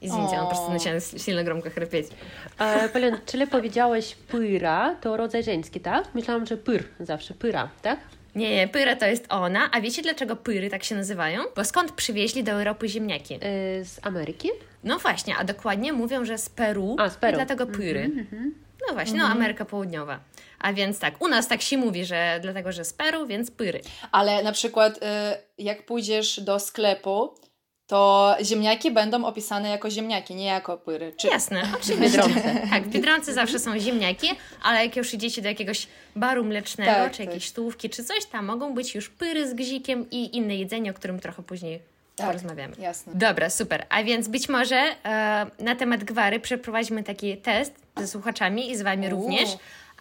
[0.00, 0.72] Извините, он просто О.
[0.72, 2.10] начинает с- сильно громко храпеть.
[2.58, 6.14] E, Polion, czyli powiedziałeś pyra, to rodzaj żeński, tak?
[6.14, 8.00] Myślałam, że pyr zawsze, pyra, tak?
[8.34, 9.70] Nie, nie, Pyra to jest ona.
[9.72, 11.42] A wiecie dlaczego Pyry tak się nazywają?
[11.56, 13.34] Bo skąd przywieźli do Europy ziemniaki?
[13.34, 13.38] E,
[13.84, 14.48] z Ameryki?
[14.84, 16.96] No właśnie, a dokładnie mówią, że z Peru.
[16.98, 17.32] A, z Peru.
[17.32, 18.10] I dlatego Pyry.
[18.88, 20.20] No właśnie, no Ameryka Południowa.
[20.61, 23.81] A więc tak, u nas tak się mówi, że dlatego, że z Peru, więc Pyry.
[24.11, 25.01] Ale na przykład, y,
[25.57, 27.35] jak pójdziesz do sklepu,
[27.87, 31.13] to ziemniaki będą opisane jako ziemniaki, nie jako pyry.
[31.17, 31.27] Czy...
[31.27, 32.17] Jasne, oczywiście.
[32.21, 32.61] Biedronce.
[32.69, 34.27] Tak, w Biedronce zawsze są ziemniaki,
[34.63, 37.25] ale jak już idziecie do jakiegoś baru mlecznego, Tak, czy tak.
[37.27, 40.93] jakiejś stołówki, czy coś, tam mogą być już pyry z gzikiem i inne jedzenie, o
[40.93, 41.81] którym trochę później
[42.15, 42.75] Tak, porozmawiamy.
[42.79, 43.13] jasne.
[43.15, 43.85] Dobra, super.
[43.89, 48.81] A więc być może e, na temat gwary przeprowadźmy taki test ze słuchaczami i z
[48.81, 49.21] Wami Uuu.
[49.21, 49.49] również.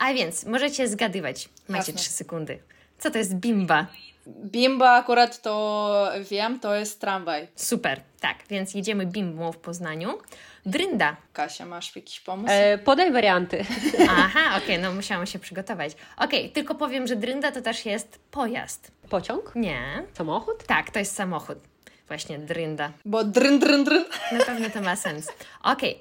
[0.01, 1.49] A więc możecie zgadywać.
[1.69, 2.59] Macie trzy sekundy.
[2.99, 3.87] Co to jest bimba?
[4.27, 7.49] Bimba akurat to wiem, to jest tramwaj.
[7.57, 10.19] Super, tak, więc jedziemy bimbą w Poznaniu.
[10.67, 11.17] Drynda.
[11.33, 12.55] Kasia, masz jakiś pomysł?
[12.55, 13.65] E, podaj warianty.
[14.09, 15.93] Aha, okej, no musiałam się przygotować.
[16.17, 18.91] Okej, tylko powiem, że drynda to też jest pojazd.
[19.11, 19.53] Pociąg?
[19.55, 20.03] Nie.
[20.15, 20.65] Samochód?
[20.67, 21.59] Tak, to jest samochód.
[22.09, 22.93] Właśnie drynda.
[23.05, 24.05] Bo dryn, dryn, dryn.
[24.33, 25.29] Na pewno to ma sens.
[25.63, 26.01] Okej.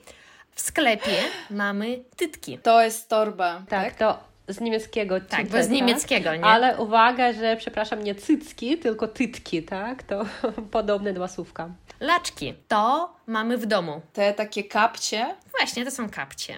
[0.56, 1.18] W sklepie
[1.50, 2.58] mamy tytki.
[2.58, 3.96] To jest torba, Tak, tak?
[3.96, 6.46] to z niemieckiego Tak, tyte, bo z niemieckiego, nie?
[6.46, 10.04] Ale uwaga, że przepraszam, nie cycki, tylko tytki, tak?
[10.04, 10.26] To
[10.72, 11.70] podobne dwa słówka.
[12.00, 12.54] Laczki.
[12.68, 14.02] To mamy w domu.
[14.14, 16.58] Te takie kapcie Właśnie, to są kapcie.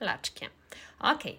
[0.00, 0.46] Laczki.
[1.00, 1.38] Okej.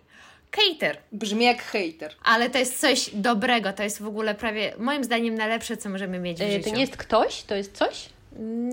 [0.51, 0.97] Cater.
[1.11, 2.13] brzmi jak hejter.
[2.23, 3.73] Ale to jest coś dobrego.
[3.73, 6.69] To jest w ogóle prawie, moim zdaniem, najlepsze, co możemy mieć w E, życiu.
[6.69, 8.09] to nie jest ktoś, to jest coś?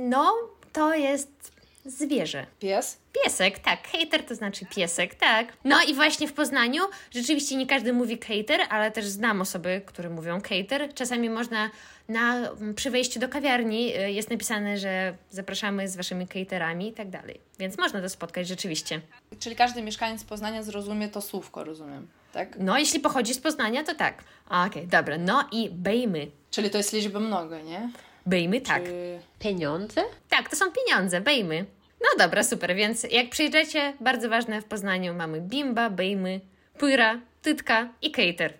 [0.00, 0.32] No,
[0.72, 1.51] to jest
[1.84, 2.46] zwierzę.
[2.60, 2.98] Pies?
[3.12, 3.88] Piesek, tak.
[3.88, 5.52] Hater to znaczy piesek, tak.
[5.64, 10.10] No i właśnie w Poznaniu rzeczywiście nie każdy mówi cater, ale też znam osoby, które
[10.10, 10.94] mówią cater.
[10.94, 11.70] Czasami można
[12.08, 17.10] na, przy wejściu do kawiarni y, jest napisane, że zapraszamy z waszymi caterami i tak
[17.10, 17.40] dalej.
[17.58, 19.00] Więc można to spotkać rzeczywiście.
[19.38, 22.58] Czyli każdy mieszkaniec Poznania zrozumie to słówko, rozumiem, tak?
[22.58, 24.24] No, jeśli pochodzi z Poznania, to tak.
[24.66, 25.18] Okej, dobra.
[25.18, 26.30] No i bejmy.
[26.50, 27.88] Czyli to jest liczba mnoga, nie?
[28.26, 28.84] Bejmy, tak.
[28.84, 29.18] Czy...
[29.38, 30.02] Pieniądze?
[30.28, 31.64] Tak, to są pieniądze, bejmy.
[32.00, 36.40] No dobra, super, więc jak przyjedziecie, bardzo ważne w Poznaniu mamy bimba, bejmy,
[36.78, 38.54] pyra, tytka i cater.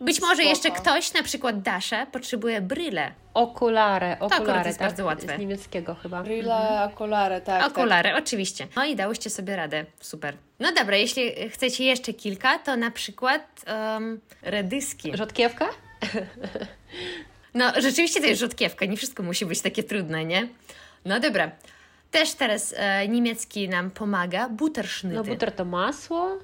[0.00, 0.48] Być może Spoko.
[0.48, 3.12] jeszcze ktoś, na przykład Dasza, potrzebuje bryle.
[3.34, 4.88] Okulary, okulary, jest tak?
[4.88, 5.36] bardzo łatwe.
[5.36, 6.22] Z niemieckiego chyba.
[6.22, 7.66] Brille, okulary, tak.
[7.66, 8.66] Okulary, oczywiście.
[8.76, 10.36] No i dałyście sobie radę, super.
[10.60, 13.64] No dobra, jeśli chcecie jeszcze kilka, to na przykład
[13.94, 15.16] um, redyski.
[15.16, 15.68] Rzodkiewka?
[17.56, 20.48] No, rzeczywiście to jest rzodkiewka, nie wszystko musi być takie trudne, nie?
[21.04, 21.50] No dobra.
[22.10, 25.16] Też teraz e, niemiecki nam pomaga, butterschnyty.
[25.16, 26.38] No buter to masło,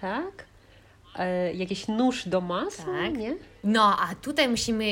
[0.00, 0.44] tak?
[1.18, 3.18] E, jakiś nóż do masła, Tak.
[3.18, 3.36] nie?
[3.64, 4.84] No, a tutaj musimy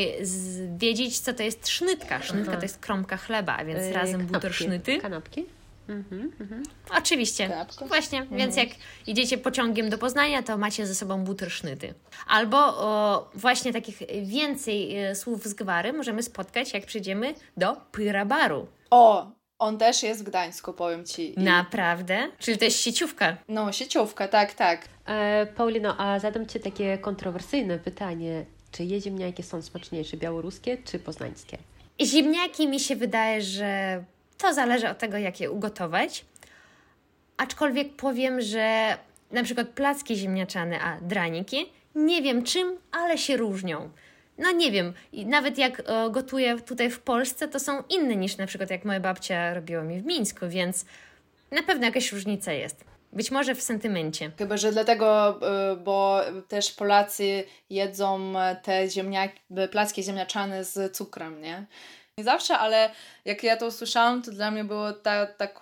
[0.78, 2.22] wiedzieć, co to jest sznytka.
[2.22, 4.32] Sznytka to jest kromka chleba, a więc E, razem kanapki.
[4.34, 4.98] butterschnyty.
[4.98, 5.46] Kanapki?
[5.90, 6.62] Mhm, mhm.
[6.98, 7.48] Oczywiście.
[7.48, 7.86] Kanapka?
[7.86, 8.68] Właśnie, więc jak
[9.06, 11.94] idziecie pociągiem do Poznania, to macie ze sobą butterschnyty.
[12.26, 18.66] Albo o, właśnie takich więcej e, słów z gwary możemy spotkać, jak przyjdziemy do Pyrabaru.
[18.90, 21.40] O, on też jest w Gdańsku, powiem Ci.
[21.40, 22.28] I- Naprawdę?
[22.38, 23.36] Czyli to jest sieciówka.
[23.48, 24.88] No, sieciówka, tak, tak.
[25.06, 28.44] E, Paulino, a zadam Ci takie kontrowersyjne pytanie.
[28.72, 31.58] Czy je ziemniaki są smaczniejsze, białoruskie czy poznańskie?
[32.02, 34.04] Ziemniaki mi się wydaje, że
[34.42, 36.24] to zależy od tego, jak je ugotować.
[37.36, 38.96] Aczkolwiek powiem, że
[39.30, 43.90] na przykład placki ziemniaczane, a draniki, nie wiem czym, ale się różnią.
[44.38, 48.46] No nie wiem, nawet jak e, gotuję tutaj w Polsce, to są inne niż na
[48.46, 50.84] przykład jak moja babcia robiła mi w Mińsku, więc
[51.50, 52.84] na pewno jakaś różnica jest.
[53.12, 54.30] Być może w sentymencie.
[54.38, 55.40] Chyba, że dlatego,
[55.72, 61.66] y, bo też Polacy jedzą te ziemniaki, placki ziemniaczane z cukrem, nie?
[62.20, 62.90] Nie zawsze, ale
[63.24, 65.60] jak ja to usłyszałam, to dla mnie było tak, tak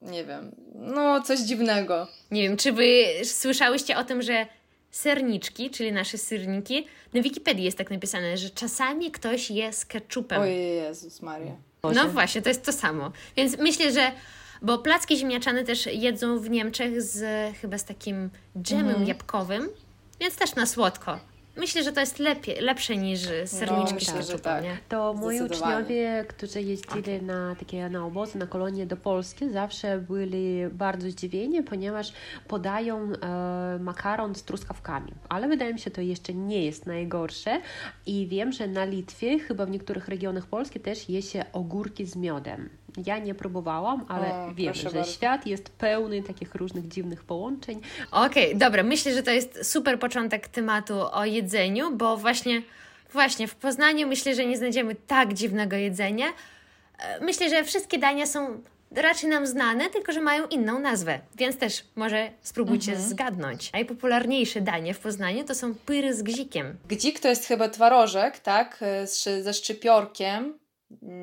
[0.00, 2.06] nie wiem, no coś dziwnego.
[2.30, 4.46] Nie wiem, czy wy słyszałyście o tym, że
[4.90, 10.42] serniczki, czyli nasze syrniki, na Wikipedii jest tak napisane, że czasami ktoś je z ketchupem.
[10.42, 11.52] Oj, Jezus Maria.
[11.94, 13.12] No właśnie, to jest to samo.
[13.36, 14.12] Więc myślę, że.
[14.62, 17.24] Bo placki ziemniaczane też jedzą w Niemczech z
[17.56, 18.30] chyba z takim
[18.62, 19.68] dżemem jabłkowym,
[20.20, 21.18] więc też na słodko.
[21.56, 24.64] Myślę, że to jest lepiej, lepsze niż serniczki No, myślę, z że keczupem, tak.
[24.64, 24.78] nie?
[24.88, 30.68] To moi uczniowie, którzy jeździli na takie na obozy, na kolonie do Polski, zawsze byli
[30.72, 32.12] bardzo zdziwieni, ponieważ
[32.48, 35.12] podają e, makaron z truskawkami.
[35.28, 37.60] Ale wydaje mi się, to jeszcze nie jest najgorsze.
[38.06, 42.16] I wiem, że na Litwie, chyba w niektórych regionach Polski też je się ogórki z
[42.16, 42.68] miodem.
[43.06, 45.12] Ja nie próbowałam, ale O, wiem, że bardzo.
[45.12, 47.80] świat jest pełny takich różnych dziwnych połączeń.
[48.10, 52.62] Okej, dobra, myślę, że to jest super początek tematu o jedzeniu, bo właśnie,
[53.12, 56.26] właśnie w Poznaniu myślę, że nie znajdziemy tak dziwnego jedzenia.
[56.98, 58.62] E, Myślę, że wszystkie dania są
[58.94, 63.72] raczej nam znane, tylko że mają inną nazwę, więc też może spróbujcie zgadnąć.
[63.72, 66.76] Najpopularniejsze danie w Poznaniu to są pyry z gzikiem.
[66.88, 68.78] Gdzik to jest chyba twarożek, tak?
[68.80, 70.54] E, Z, ze szczypiorkiem.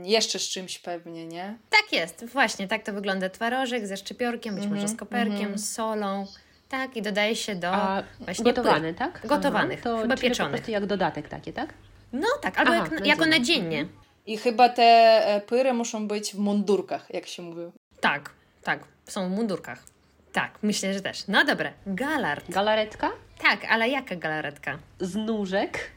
[0.04, 1.58] Jeszcze z czymś pewnie, nie?
[1.70, 3.30] Tak jest, właśnie tak to wygląda.
[3.30, 6.28] Twarożek ze szczypiorkiem, być może z koperkiem, z solą.
[6.70, 8.96] Tak, i dodaje się do A właśnie gotowane, pyr.
[8.96, 9.28] tak?
[9.28, 10.52] Gotowanych, to chyba czyli po pieczonych.
[10.52, 11.74] prostu jak dodatek taki, tak?
[12.14, 13.86] No tak, albo Aha, jak, na jako nadziennie.
[14.26, 17.62] I chyba te e, pyry muszą być w mundurkach, jak się mówi.
[18.00, 18.30] Tak,
[18.64, 19.84] tak, są w mundurkach.
[20.32, 21.28] Tak, myślę, że też.
[21.28, 22.50] No dobra, galard.
[22.52, 24.80] Galaretka Tak, ale jaka galaretka?
[25.00, 25.92] z nóżek.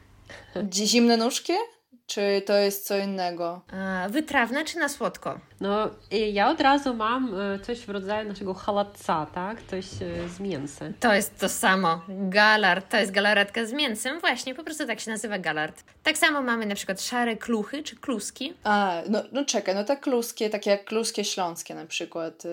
[0.73, 1.53] Zimne nóżki?
[2.07, 3.61] Czy to jest co innego?
[3.73, 5.39] A, wytrawna czy na słodko?
[5.61, 5.89] No,
[6.31, 9.57] ja od razu mam e, coś w rodzaju naszego halatca, tak?
[9.71, 10.93] Coś e, z mięsem.
[10.99, 12.01] To jest to samo.
[12.09, 14.19] Galard, to jest galaretka z mięsem.
[14.19, 15.83] Właśnie, po prostu tak się nazywa galard.
[16.03, 18.53] Tak samo mamy na przykład szare kluchy czy kluski.
[18.63, 22.45] A, no, no czekaj, no te kluskie, takie jak kluskie śląskie na przykład.
[22.45, 22.49] y,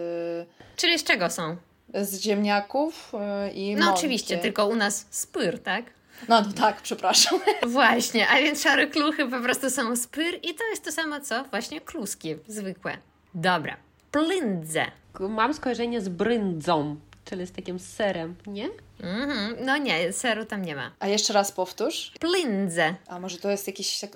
[0.77, 1.57] Czyli z czego są?
[1.95, 3.13] z ziemniaków
[3.49, 3.99] y, i No mąki.
[3.99, 5.85] oczywiście, tylko u nas spyr, tak?
[6.29, 7.41] No, no tak, przepraszam.
[7.67, 11.45] Właśnie, a więc szare kluchy po prostu są spyr i to jest to samo co
[11.45, 12.97] właśnie kluski zwykłe.
[13.35, 13.77] Dobra,
[14.13, 14.87] plindze.
[15.21, 18.69] Mam skojarzenie z bryndzą, czyli z takim serem, nie?
[19.03, 20.91] Mhm, no nie, seru tam nie ma.
[20.99, 22.13] A jeszcze raz powtórz.
[22.21, 22.95] Plindze.
[23.07, 24.11] A może to jest jakieś, tak-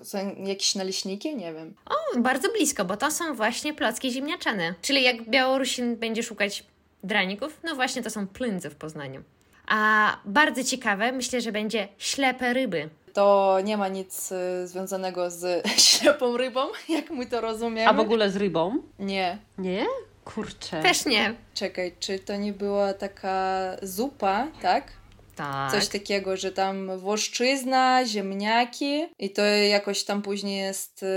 [0.45, 1.37] jakieś naleśniki?
[1.37, 1.75] Nie wiem.
[1.87, 4.75] O, bardzo blisko, bo to są właśnie placki ziemniaczane.
[4.83, 6.65] Czyli jak Białorusin będzie szukać
[7.05, 9.23] draników, no właśnie to są plindze w Poznaniu.
[9.69, 12.89] A bardzo ciekawe, myślę, że będzie ślepe ryby.
[13.13, 17.89] To nie ma nic y, związanego z ślepą rybą, jak my to rozumiemy.
[17.89, 18.83] A w ogóle z rybą?
[18.99, 19.39] Nie.
[19.59, 19.87] Nie?
[20.25, 20.83] Kurczę.
[20.83, 21.35] Też nie.
[21.55, 24.93] Czekaj, czy to nie była taka zupa, tak?
[25.37, 25.71] Tak.
[25.73, 31.09] Coś takiego, że tam włoszczyzna, ziemniaki i to jakoś tam później jest y,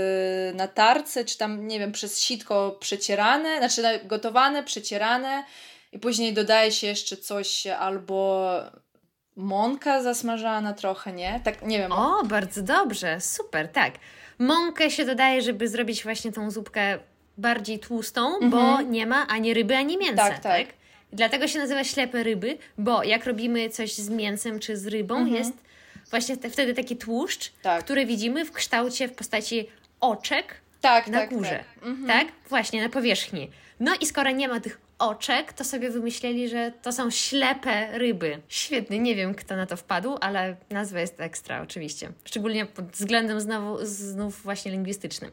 [0.54, 5.44] na tarce, czy tam, nie wiem, przez sitko przecierane, znaczy na- gotowane, przecierane
[5.92, 8.50] i później dodaje się jeszcze coś albo
[9.36, 11.40] mąka zasmażana trochę, nie?
[11.44, 11.92] Tak, nie wiem.
[11.92, 13.92] O, bardzo dobrze, super, tak.
[14.38, 16.98] Mąkę się dodaje, żeby zrobić właśnie tą zupkę
[17.38, 20.32] bardziej tłustą, bo nie ma ani ryby, ani mięsa, Mhm.
[20.32, 20.66] Tak, tak?
[20.66, 20.76] tak.
[21.12, 25.52] Dlatego się nazywa ślepe ryby, bo jak robimy coś z mięsem czy z rybą, jest
[26.10, 27.62] właśnie te, wtedy taki tłuszcz, Mhm.
[27.62, 27.84] Tak.
[27.84, 29.68] który widzimy w kształcie, w postaci
[30.00, 31.50] oczek tak, na tak, górze.
[31.74, 31.84] tak.
[31.86, 32.06] Mhm.
[32.06, 32.32] Tak?
[32.48, 33.50] Właśnie, na powierzchni.
[33.80, 38.42] No i skoro nie ma tych oczek, to sobie wymyśleli, że to są ślepe ryby.
[38.48, 42.12] Świetny, nie wiem kto na to wpadł, ale nazwa jest ekstra oczywiście.
[42.24, 45.30] Szczególnie pod względem znowu, znów właśnie lingwistycznym.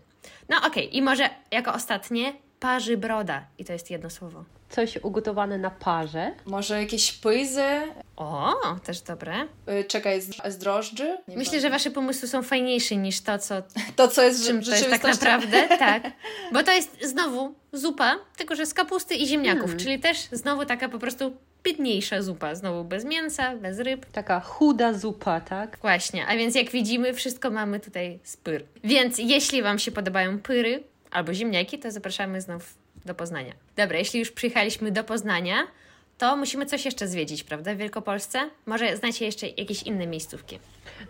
[0.49, 3.45] No okej, i może jako ostatnie parzy broda.
[3.58, 4.45] I to jest jedno słowo.
[4.69, 6.32] Coś ugotowane na parze.
[6.45, 7.82] Może jakieś pyzy?
[8.15, 9.34] O, też dobre.
[9.80, 11.17] Y, czekaj, z, z drożdży?
[11.28, 13.56] Nie Myślę, że wasze pomysły są fajniejsze niż to, co
[13.95, 16.12] To, co jest w czym to jest tak naprawdę, tak.
[16.54, 20.89] Bo to jest znowu zupa, tylko że z kapusty i ziemniaków, czyli też znowu taka
[20.89, 24.06] po prostu biedniejsza zupa, znowu bez mięsa, bez ryb.
[24.06, 25.78] Taka chuda zupa, tak?
[25.82, 28.63] Właśnie, a więc jak widzimy, wszystko mamy tutaj z pyr.
[28.84, 33.54] Więc jeśli Wam się podobają pyry albo ziemniaki, to zapraszamy znów do Poznania.
[33.76, 35.56] Dobra, jeśli już przyjechaliśmy do Poznania,
[36.18, 38.50] to musimy coś jeszcze zwiedzić, prawda, w Wielkopolsce?
[38.65, 40.60] Może znacie jeszcze jakieś inne miejscówki?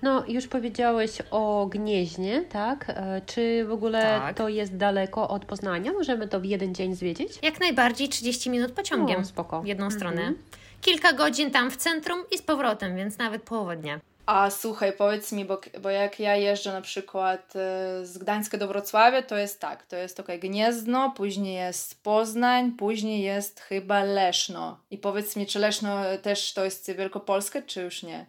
[0.01, 2.85] No, już powiedziałeś o Gnieźnie, tak?
[2.89, 4.37] E, Czy w ogóle Tak.
[4.37, 5.93] to jest daleko od Poznania?
[5.93, 7.31] Możemy to w jeden dzień zwiedzić?
[7.41, 9.21] Jak najbardziej 30 minut pociągiem.
[9.21, 9.61] O, spoko.
[9.61, 9.99] W jedną Mhm.
[10.01, 10.33] stronę.
[10.81, 13.99] Kilka godzin tam w centrum i z powrotem, więc nawet połowa dnia.
[14.25, 18.67] A słuchaj, powiedz mi, bo, bo jak ja jeżdżę na przykład e, z Gdańska do
[18.67, 24.79] Wrocławia, to jest tak, to jest okej Gniezno, później jest Poznań, później jest chyba Leszno.
[24.91, 28.25] I powiedz mi, czy Leszno też to jest Wielkopolskie, czy już nie?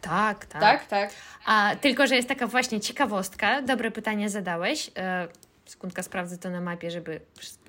[0.00, 0.60] Tak, tak.
[0.60, 1.10] Tak, tak.
[1.46, 3.62] A tylko, że jest taka właśnie ciekawostka.
[3.62, 4.90] Dobre pytanie zadałeś.
[4.96, 5.28] E,
[5.66, 7.20] sekundka sprawdzę to na mapie, żeby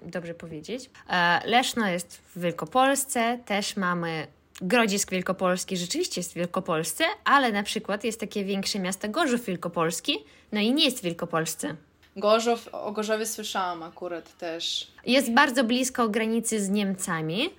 [0.02, 0.89] dobrze powiedzieć.
[1.10, 4.28] E, Leszno jest w Wielkopolsce, też mamy
[4.62, 10.18] Grodzisk Wielkopolski, rzeczywiście jest w Wielkopolsce, ale na przykład jest takie większe miasto Gorzów Wielkopolski,
[10.52, 11.76] no i nie jest w Wielkopolsce.
[12.15, 14.88] Gorzów, o Gorzowie słyszałam akurat też.
[15.06, 17.50] Jest bardzo blisko granicy z Niemcami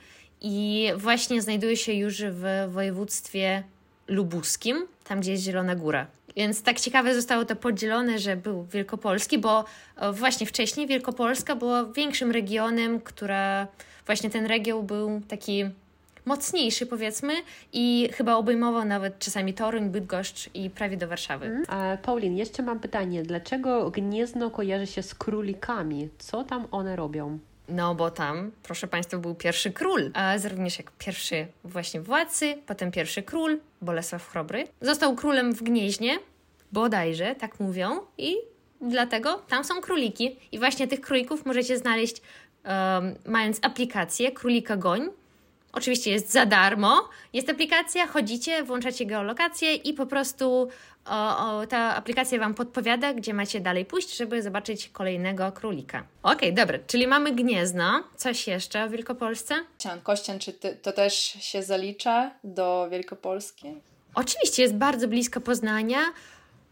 [0.41, 3.63] i właśnie znajduje się już w województwie
[4.09, 6.07] lubuskim, tam gdzie jest Zielona Góra.
[6.37, 9.65] Więc tak ciekawe zostało to podzielone, że był Wielkopolski, bo
[9.97, 13.67] e, właśnie wcześniej Wielkopolska była większym regionem, która
[14.07, 15.65] właśnie ten region był taki
[16.27, 17.33] mocniejszy powiedzmy
[17.73, 21.63] i chyba obejmował nawet czasami Toruń, Bydgoszcz i prawie do Warszawy.
[21.69, 23.23] A Paulin, jeszcze mam pytanie.
[23.23, 26.09] Dlaczego Gniezno kojarzy się z królikami?
[26.19, 27.39] Co tam one robią?
[27.69, 32.91] No bo tam, proszę Państwa, był pierwszy król, a również jak pierwszy właśnie władcy, potem
[32.91, 34.65] pierwszy król, Bolesław Chrobry.
[34.81, 36.19] Został królem w Gnieźnie,
[36.73, 38.37] bodajże, tak mówią, i
[38.81, 40.37] dlatego tam są króliki.
[40.53, 42.17] I właśnie tych królików możecie znaleźć
[42.65, 45.09] um, mając aplikację Królika Goń.
[45.77, 47.09] Oczywiście jest za darmo.
[47.33, 50.69] Jest aplikacja, chodzicie, włączacie geolokację i po prostu
[51.07, 56.05] o, o, ta aplikacja Wam podpowiada, gdzie macie dalej pójść, żeby zobaczyć kolejnego królika.
[56.23, 58.05] Okej, okay, dobra, czyli mamy Gniezno.
[58.17, 59.55] Coś jeszcze w Wielkopolsce?
[59.55, 63.75] Kościan, Kościan czy ty, to też się zalicza do Wielkopolski?
[64.15, 65.99] Oczywiście, jest bardzo blisko Poznania.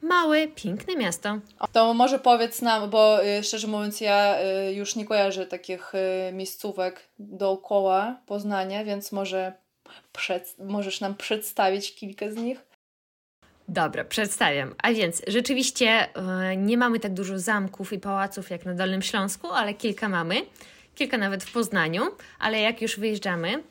[0.05, 1.38] Małe, piękne miasto.
[1.73, 4.37] To może powiedz nam, bo y, szczerze mówiąc, ja
[4.69, 9.53] y, już nie kojarzę takich y, miejscówek dookoła Poznania, więc może
[10.12, 12.59] przed, możesz nam przedstawić kilka z nich?
[13.69, 14.75] Dobra, przedstawiam.
[14.83, 16.09] A więc rzeczywiście
[16.57, 20.35] nie mamy tak dużo zamków i pałaców jak na Dolnym Śląsku, ale kilka mamy.
[20.95, 22.03] Kilka nawet w Poznaniu,
[22.38, 23.62] ale jak już wyjeżdżamy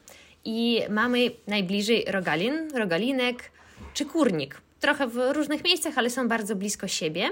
[0.45, 3.51] i mamy najbliżej Rogalin, Rogalinek
[3.93, 7.29] czy Kurnik trochę w różnych miejscach, ale są bardzo blisko siebie.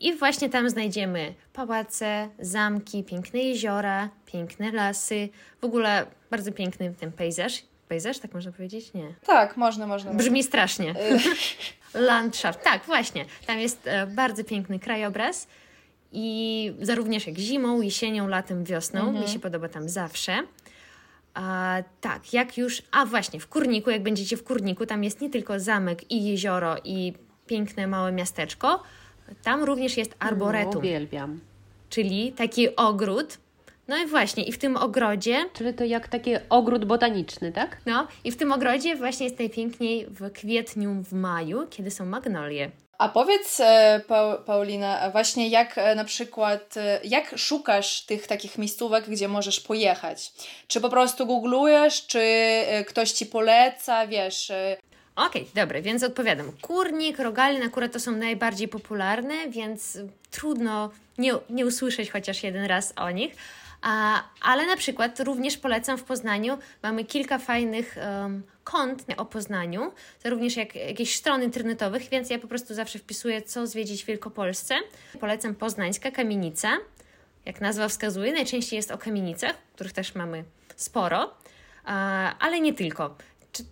[0.00, 5.28] I właśnie tam znajdziemy pałace, zamki, piękne jeziora, piękne lasy,
[5.60, 7.62] w ogóle bardzo piękny ten pejzaż.
[7.88, 8.92] Pejzaż, tak można powiedzieć?
[8.94, 9.14] Nie.
[9.26, 10.14] Tak, można, można.
[10.14, 10.94] Brzmi strasznie.
[11.94, 13.24] Landschaft, tak, właśnie.
[13.46, 15.46] Tam jest e, bardzo piękny krajobraz
[16.12, 19.00] i zarówno jak zimą, jesienią, latem, wiosną.
[19.00, 19.24] Mhm.
[19.24, 20.42] Mi się podoba tam zawsze.
[21.40, 22.82] A, tak, jak już.
[22.92, 26.76] A właśnie, w Kurniku, jak będziecie w Kurniku, tam jest nie tylko zamek i jezioro
[26.84, 27.12] i
[27.46, 28.82] piękne małe miasteczko,
[29.42, 30.72] tam również jest arboretum.
[30.72, 31.40] No, uwielbiam.
[31.90, 33.38] Czyli taki ogród.
[33.88, 35.48] No i właśnie, i w tym ogrodzie.
[35.52, 37.80] Czyli to jak taki ogród botaniczny, tak?
[37.86, 42.70] No, i w tym ogrodzie właśnie jest najpiękniej w kwietniu, w maju, kiedy są magnolie.
[43.00, 48.58] A powiedz, e, pa Paulina, właśnie jak e, na przykład, e, jak szukasz tych takich
[48.58, 50.32] miejscówek, gdzie możesz pojechać?
[50.68, 52.22] Czy po prostu googlujesz, czy
[52.86, 54.52] ktoś ci poleca, wiesz?
[55.16, 56.52] Okej, okay, dobra, więc odpowiadam.
[56.62, 59.98] Kurnik, Rogalin akurat to są najbardziej popularne, więc
[60.30, 63.36] trudno nie, nie usłyszeć chociaż jeden raz o nich.
[64.42, 69.92] Ale na przykład również polecam w Poznaniu, mamy kilka fajnych um, kont o Poznaniu,
[70.24, 74.74] również jak jakieś strony internetowych, więc ja po prostu zawsze wpisuję, co zwiedzić w Wielkopolsce.
[75.20, 76.68] Polecam Poznańska Kamienica,
[77.46, 80.44] jak nazwa wskazuje, najczęściej jest o kamienicach, których też mamy
[80.76, 81.34] sporo,
[82.40, 83.16] ale nie tylko.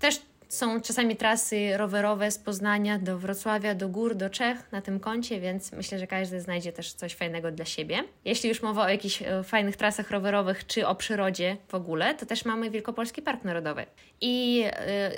[0.01, 5.01] Też są czasami trasy rowerowe z Poznania do Wrocławia, do gór, do Czech na tym
[5.01, 8.05] koncie, więc myślę, że każdy znajdzie też coś fajnego dla siebie.
[8.25, 12.27] Jeśli już mowa o jakichś e, fajnych trasach rowerowych czy o przyrodzie w ogóle, to
[12.27, 13.87] też mamy Wielkopolski Park Narodowy.
[14.21, 14.65] I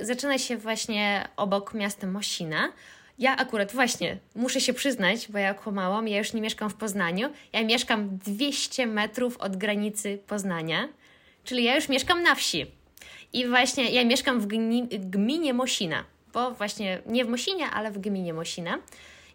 [0.00, 2.72] y, zaczyna się właśnie obok miasta Mosina.
[3.18, 7.28] Ja akurat właśnie muszę się przyznać, bo ja kłamałam, ja już nie mieszkam w Poznaniu.
[7.52, 10.88] Ja mieszkam 200 metrów od granicy Poznania,
[11.44, 12.79] czyli ja już mieszkam na wsi.
[13.32, 17.98] I właśnie ja mieszkam w gmi, gminie Mosina, bo właśnie nie w Mosinie, ale w
[17.98, 18.78] gminie Mosina.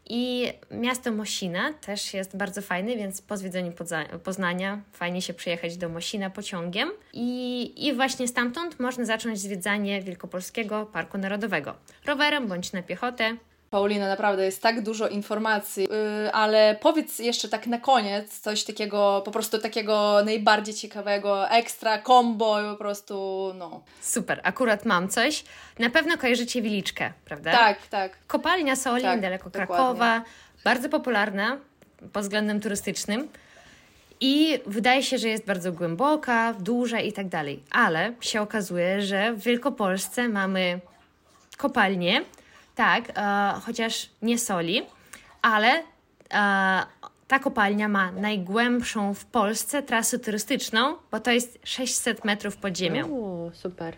[0.10, 3.72] I miasto Mosina też jest bardzo fajne, więc po zwiedzeniu
[4.24, 6.92] Poznania fajnie się przyjechać do Mosina pociągiem.
[7.14, 11.76] I, I właśnie stamtąd można zacząć zwiedzanie Wielkopolskiego Parku Narodowego.
[12.06, 13.38] Rowerem bądź na piechotę.
[13.70, 15.84] Paulina, naprawdę jest tak dużo informacji,
[16.24, 22.02] yy, ale powiedz jeszcze tak na koniec coś takiego, po prostu takiego najbardziej ciekawego, ekstra,
[22.02, 23.84] combo po prostu, no.
[24.02, 25.44] Super, akurat mam coś.
[25.80, 27.52] Na pewno kojarzycie Wiliczkę, prawda?
[27.52, 28.18] Tak, tak.
[28.28, 30.22] Kopalnia soli tak, daleko Krakowa,
[30.64, 31.58] bardzo popularna
[32.14, 33.30] pod względem turystycznym.
[34.20, 37.64] I wydaje się, że jest bardzo głęboka, duża i tak dalej.
[37.72, 40.80] Ale się okazuje, że w Wielkopolsce mamy
[41.58, 42.22] kopalnię,
[42.76, 44.82] tak, e, chociaż nie soli,
[45.42, 45.84] ale
[46.34, 46.84] e,
[47.28, 53.06] ta kopalnia ma najgłębszą w Polsce trasę turystyczną, bo to jest 600 metrów pod ziemią.
[53.06, 53.96] O, super.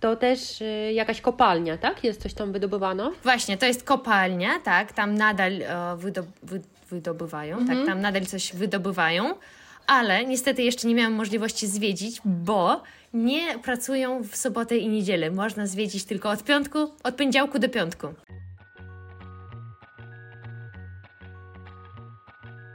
[0.00, 2.04] To też y, jakaś kopalnia, tak?
[2.04, 3.12] Jest coś tam wydobywano?
[3.22, 5.66] Właśnie, to jest kopalnia, tak, tam nadal y,
[5.96, 6.60] wydob wy
[6.90, 7.86] wydobywają, tak, mhm.
[7.86, 9.34] tam nadal coś wydobywają,
[9.90, 12.82] ale niestety jeszcze nie miałam możliwości zwiedzić, bo
[13.14, 15.30] nie pracują w sobotę i niedzielę.
[15.30, 18.06] Można zwiedzić tylko od piątku, od poniedziałku do piątku.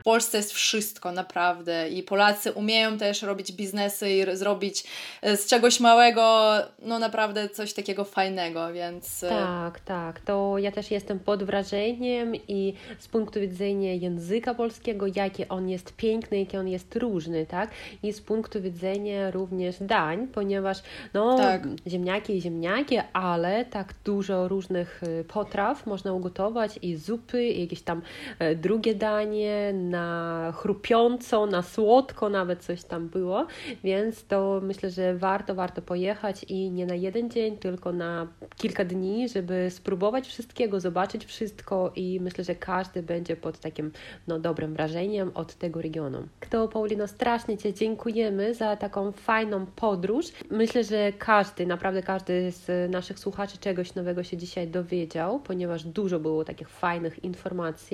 [0.06, 4.84] Polsce jest wszystko naprawdę i Polacy umieją też robić biznesy i zrobić
[5.22, 9.24] e, z czegoś małego, no naprawdę coś takiego fajnego, więc...
[9.24, 10.20] e, Tak, tak.
[10.20, 15.96] To ja też jestem pod wrażeniem i z punktu widzenia języka polskiego, jaki on jest
[15.96, 17.70] piękny, jaki on jest różny, tak?
[18.04, 20.78] I z punktu widzenia również dań, ponieważ
[21.14, 21.62] no, Tak.
[21.88, 27.82] ziemniaki i ziemniaki, ale tak dużo różnych y, potraw można ugotować i zupy, i jakieś
[27.82, 28.02] tam
[28.40, 33.48] e, drugie danie na chrupiąco, na słodko nawet coś tam było,
[33.84, 38.28] więc to myślę, że warto, warto pojechać i nie na jeden dzień, tylko na
[38.58, 43.92] kilka dni, żeby spróbować wszystkiego, zobaczyć wszystko i myślę, że każdy będzie pod takim
[44.28, 46.28] no, dobrym wrażeniem od tego regionu.
[46.50, 50.26] To Paulino, strasznie Ci dziękujemy za taką fajną podróż.
[50.52, 56.20] Myślę, że każdy, naprawdę każdy z naszych słuchaczy czegoś nowego się dzisiaj dowiedział, ponieważ dużo
[56.20, 57.86] było takich fajnych informacji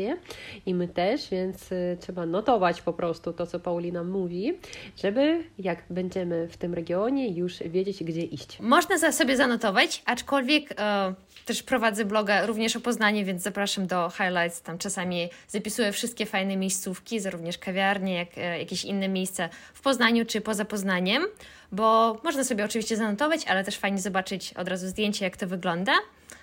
[0.65, 4.53] i my też, więc y, trzeba notować po prostu to, co Paulina mówi,
[5.03, 8.59] żeby jak będziemy w tym regionie już wiedzieć, gdzie iść.
[8.59, 11.13] Można za sobie zanotować, aczkolwiek e,
[11.45, 14.61] też prowadzę bloga również o Poznaniu, więc zapraszam do highlights.
[14.61, 20.25] Tam czasami zapisuję wszystkie fajne miejscówki, również kawiarnie, jak e, jakieś inne miejsca w Poznaniu
[20.25, 21.23] czy poza Poznaniem,
[21.71, 25.93] bo można sobie oczywiście zanotować, ale też fajnie zobaczyć od razu zdjęcie, jak to wygląda.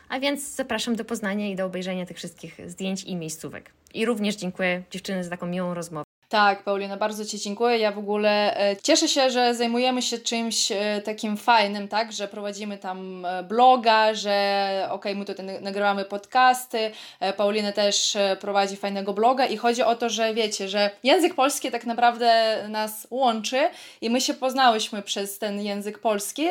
[0.08, 3.70] A więc zapraszam do Poznania i do obejrzenia tych wszystkich zdjęć i miejscówek.
[3.94, 6.07] I również dziękuję dziewczyny za taką miłą rozmowę.
[6.28, 7.78] Tak, Paulina, bardzo Ci dziękuję.
[7.78, 12.28] Ja w ogóle e, cieszę się, że zajmujemy się czymś e, takim fajnym, tak, że
[12.28, 16.90] prowadzimy tam e, bloga, że okej, my tutaj na- nagrywamy podcasty,
[17.36, 21.86] Paulina też prowadzi fajnego bloga i chodzi o to, że wiecie, że język polski tak
[21.86, 23.60] naprawdę nas łączy
[24.00, 26.46] i my się poznałyśmy przez ten język polski.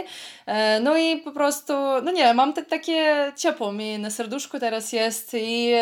[0.82, 1.74] No i po prostu,
[2.04, 5.74] no nie mam te, takie ciepło mi na serduszku teraz jest i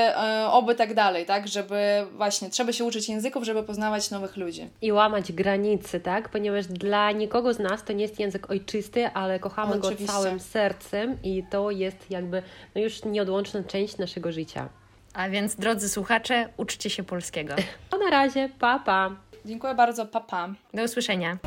[0.51, 4.69] oby tak dalej, tak, żeby właśnie trzeba się uczyć języków, żeby poznawać nowych ludzi.
[4.81, 6.29] I łamać granice, tak?
[6.29, 10.05] Ponieważ dla nikogo z nas to nie jest język ojczysty, ale kochamy Oczywiście.
[10.05, 12.43] go całym sercem i to jest jakby
[12.75, 14.69] no już nieodłączna część naszego życia.
[15.13, 17.55] A więc, drodzy słuchacze, uczcie się polskiego.
[17.93, 19.11] A na razie, pa pa!
[19.45, 20.27] Dziękuję bardzo, papa.
[20.27, 20.77] Pa.
[20.77, 21.37] Do usłyszenia.